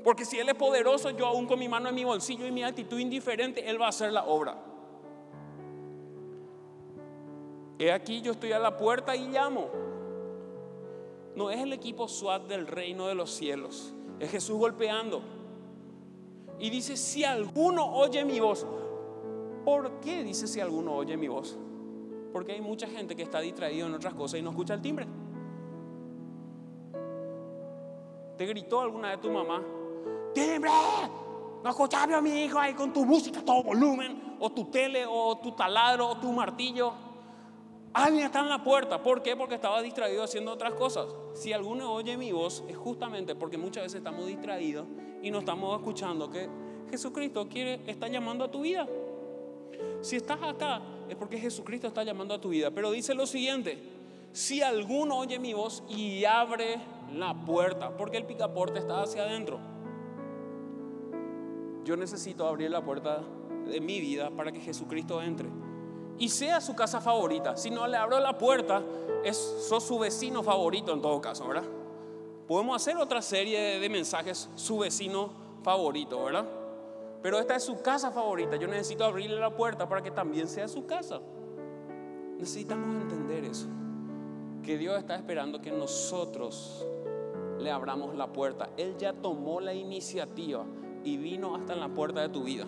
Porque 0.04 0.24
si 0.24 0.38
Él 0.38 0.48
es 0.48 0.54
poderoso, 0.54 1.10
yo 1.10 1.26
aún 1.26 1.48
con 1.48 1.58
mi 1.58 1.68
mano 1.68 1.88
en 1.88 1.96
mi 1.96 2.04
bolsillo 2.04 2.46
y 2.46 2.52
mi 2.52 2.62
actitud 2.62 2.96
indiferente, 2.96 3.68
Él 3.68 3.80
va 3.80 3.86
a 3.86 3.88
hacer 3.88 4.12
la 4.12 4.24
obra. 4.24 4.56
He 7.80 7.90
aquí, 7.90 8.20
yo 8.20 8.30
estoy 8.30 8.52
a 8.52 8.60
la 8.60 8.76
puerta 8.76 9.16
y 9.16 9.26
llamo. 9.26 9.68
No 11.34 11.50
es 11.50 11.58
el 11.58 11.72
equipo 11.72 12.06
SWAT 12.06 12.46
del 12.46 12.68
reino 12.68 13.08
de 13.08 13.16
los 13.16 13.32
cielos, 13.32 13.92
es 14.20 14.30
Jesús 14.30 14.56
golpeando. 14.56 15.22
Y 16.60 16.70
dice, 16.70 16.96
si 16.96 17.24
alguno 17.24 17.84
oye 17.96 18.24
mi 18.24 18.38
voz, 18.38 18.64
¿Por 19.66 19.98
qué 19.98 20.22
dice 20.22 20.46
si 20.46 20.60
alguno 20.60 20.94
oye 20.94 21.16
mi 21.16 21.26
voz? 21.26 21.58
Porque 22.32 22.52
hay 22.52 22.60
mucha 22.60 22.86
gente 22.86 23.16
que 23.16 23.24
está 23.24 23.40
distraído 23.40 23.88
en 23.88 23.94
otras 23.94 24.14
cosas 24.14 24.38
y 24.38 24.42
no 24.42 24.50
escucha 24.50 24.74
el 24.74 24.80
timbre. 24.80 25.08
¿Te 28.38 28.46
gritó 28.46 28.82
alguna 28.82 29.10
vez 29.10 29.20
tu 29.20 29.28
mamá? 29.28 29.60
¡Timbre! 30.32 30.70
No 31.64 31.68
escuchaba 31.68 32.18
a 32.18 32.20
mi 32.20 32.44
hijo 32.44 32.60
ahí 32.60 32.74
con 32.74 32.92
tu 32.92 33.04
música 33.04 33.44
todo 33.44 33.64
volumen, 33.64 34.36
o 34.38 34.50
tu 34.50 34.66
tele, 34.66 35.04
o 35.04 35.36
tu 35.38 35.50
taladro, 35.50 36.10
o 36.10 36.16
tu 36.18 36.30
martillo. 36.32 36.92
Alguien 37.92 38.26
está 38.26 38.42
en 38.42 38.50
la 38.50 38.62
puerta. 38.62 39.02
¿Por 39.02 39.20
qué? 39.20 39.34
Porque 39.34 39.56
estaba 39.56 39.82
distraído 39.82 40.22
haciendo 40.22 40.52
otras 40.52 40.74
cosas. 40.74 41.08
Si 41.34 41.52
alguno 41.52 41.92
oye 41.92 42.16
mi 42.16 42.30
voz, 42.30 42.62
es 42.68 42.76
justamente 42.76 43.34
porque 43.34 43.58
muchas 43.58 43.82
veces 43.82 43.98
estamos 43.98 44.28
distraídos 44.28 44.86
y 45.24 45.32
no 45.32 45.40
estamos 45.40 45.76
escuchando 45.76 46.30
que 46.30 46.48
Jesucristo 46.88 47.48
quiere, 47.48 47.80
está 47.90 48.06
llamando 48.06 48.44
a 48.44 48.50
tu 48.52 48.60
vida. 48.60 48.86
Si 50.00 50.16
estás 50.16 50.42
acá 50.42 50.82
es 51.08 51.16
porque 51.16 51.38
Jesucristo 51.38 51.86
está 51.86 52.02
llamando 52.02 52.34
a 52.34 52.40
tu 52.40 52.50
vida. 52.50 52.70
Pero 52.70 52.90
dice 52.90 53.14
lo 53.14 53.26
siguiente, 53.26 53.78
si 54.32 54.62
alguno 54.62 55.16
oye 55.18 55.38
mi 55.38 55.54
voz 55.54 55.82
y 55.88 56.24
abre 56.24 56.78
la 57.14 57.34
puerta, 57.34 57.96
porque 57.96 58.16
el 58.16 58.24
picaporte 58.24 58.78
está 58.78 59.02
hacia 59.02 59.22
adentro. 59.22 59.58
Yo 61.84 61.96
necesito 61.96 62.46
abrir 62.46 62.70
la 62.70 62.84
puerta 62.84 63.22
de 63.66 63.80
mi 63.80 64.00
vida 64.00 64.30
para 64.30 64.52
que 64.52 64.60
Jesucristo 64.60 65.22
entre. 65.22 65.48
Y 66.18 66.28
sea 66.28 66.60
su 66.60 66.74
casa 66.74 67.00
favorita. 67.00 67.56
Si 67.56 67.70
no 67.70 67.86
le 67.86 67.96
abro 67.96 68.18
la 68.18 68.36
puerta, 68.36 68.82
es, 69.24 69.36
sos 69.36 69.84
su 69.84 69.98
vecino 69.98 70.42
favorito 70.42 70.92
en 70.92 71.02
todo 71.02 71.20
caso, 71.20 71.46
¿verdad? 71.46 71.64
Podemos 72.48 72.76
hacer 72.76 72.96
otra 72.96 73.22
serie 73.22 73.78
de 73.78 73.88
mensajes, 73.88 74.48
su 74.54 74.78
vecino 74.78 75.30
favorito, 75.62 76.24
¿verdad? 76.24 76.46
Pero 77.22 77.38
esta 77.38 77.56
es 77.56 77.64
su 77.64 77.80
casa 77.82 78.10
favorita. 78.10 78.56
Yo 78.56 78.68
necesito 78.68 79.04
abrirle 79.04 79.40
la 79.40 79.54
puerta 79.54 79.88
para 79.88 80.02
que 80.02 80.10
también 80.10 80.48
sea 80.48 80.68
su 80.68 80.86
casa. 80.86 81.20
Necesitamos 82.38 83.02
entender 83.02 83.44
eso. 83.44 83.68
Que 84.62 84.78
Dios 84.78 84.98
está 84.98 85.16
esperando 85.16 85.60
que 85.60 85.70
nosotros 85.70 86.86
le 87.58 87.70
abramos 87.70 88.14
la 88.14 88.32
puerta. 88.32 88.70
Él 88.76 88.96
ya 88.98 89.12
tomó 89.12 89.60
la 89.60 89.74
iniciativa 89.74 90.64
y 91.04 91.16
vino 91.16 91.54
hasta 91.54 91.72
en 91.72 91.80
la 91.80 91.88
puerta 91.88 92.20
de 92.20 92.28
tu 92.28 92.44
vida. 92.44 92.66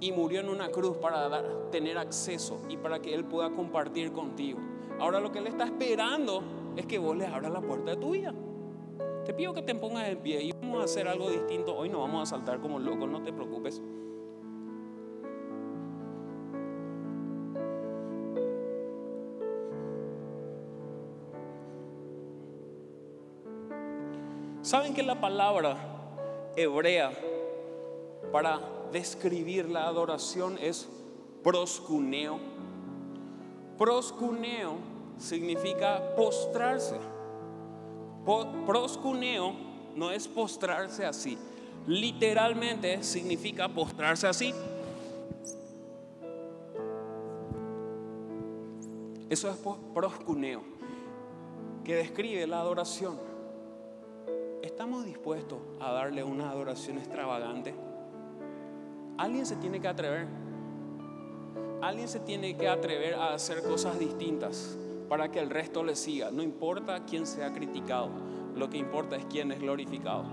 Y 0.00 0.12
murió 0.12 0.40
en 0.40 0.48
una 0.48 0.70
cruz 0.70 0.96
para 0.98 1.70
tener 1.70 1.98
acceso 1.98 2.60
y 2.68 2.76
para 2.76 3.00
que 3.00 3.14
Él 3.14 3.24
pueda 3.24 3.50
compartir 3.50 4.12
contigo. 4.12 4.58
Ahora 5.00 5.20
lo 5.20 5.32
que 5.32 5.38
Él 5.38 5.46
está 5.46 5.64
esperando 5.64 6.42
es 6.76 6.86
que 6.86 6.98
vos 6.98 7.16
le 7.16 7.26
abras 7.26 7.50
la 7.50 7.60
puerta 7.60 7.90
de 7.92 7.96
tu 7.96 8.12
vida. 8.12 8.32
Te 9.28 9.34
pido 9.34 9.52
que 9.52 9.60
te 9.60 9.74
pongas 9.74 10.08
en 10.08 10.16
pie 10.20 10.42
y 10.42 10.52
vamos 10.52 10.80
a 10.80 10.84
hacer 10.84 11.06
algo 11.06 11.28
distinto. 11.28 11.76
Hoy 11.76 11.90
no 11.90 12.00
vamos 12.00 12.22
a 12.22 12.34
saltar 12.34 12.60
como 12.60 12.78
locos, 12.78 13.10
no 13.10 13.22
te 13.22 13.30
preocupes. 13.30 13.82
¿Saben 24.62 24.94
que 24.94 25.02
la 25.02 25.20
palabra 25.20 25.76
hebrea 26.56 27.12
para 28.32 28.60
describir 28.90 29.68
la 29.68 29.88
adoración 29.88 30.56
es 30.58 30.88
proscuneo? 31.44 32.38
Proscuneo 33.76 34.76
significa 35.18 36.14
postrarse. 36.16 37.17
Proscuneo 38.66 39.54
no 39.96 40.10
es 40.10 40.28
postrarse 40.28 41.06
así. 41.06 41.38
Literalmente 41.86 43.02
significa 43.02 43.68
postrarse 43.68 44.26
así. 44.26 44.52
Eso 49.30 49.50
es 49.50 49.56
proscuneo, 49.94 50.62
que 51.84 51.94
describe 51.96 52.46
la 52.46 52.60
adoración. 52.60 53.18
¿Estamos 54.62 55.06
dispuestos 55.06 55.58
a 55.80 55.92
darle 55.92 56.22
una 56.22 56.50
adoración 56.50 56.98
extravagante? 56.98 57.74
Alguien 59.16 59.46
se 59.46 59.56
tiene 59.56 59.80
que 59.80 59.88
atrever. 59.88 60.26
Alguien 61.80 62.08
se 62.08 62.20
tiene 62.20 62.56
que 62.58 62.68
atrever 62.68 63.14
a 63.14 63.32
hacer 63.32 63.62
cosas 63.62 63.98
distintas 63.98 64.76
para 65.08 65.30
que 65.30 65.40
el 65.40 65.50
resto 65.50 65.82
le 65.82 65.96
siga. 65.96 66.30
No 66.30 66.42
importa 66.42 67.04
quién 67.04 67.26
sea 67.26 67.52
criticado, 67.52 68.10
lo 68.54 68.68
que 68.68 68.78
importa 68.78 69.16
es 69.16 69.24
quién 69.26 69.52
es 69.52 69.60
glorificado. 69.60 70.24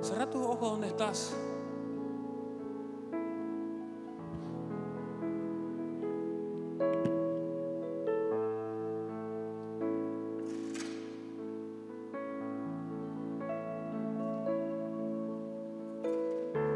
Cerra 0.00 0.28
tus 0.28 0.42
ojos 0.42 0.70
donde 0.72 0.88
estás. 0.88 1.34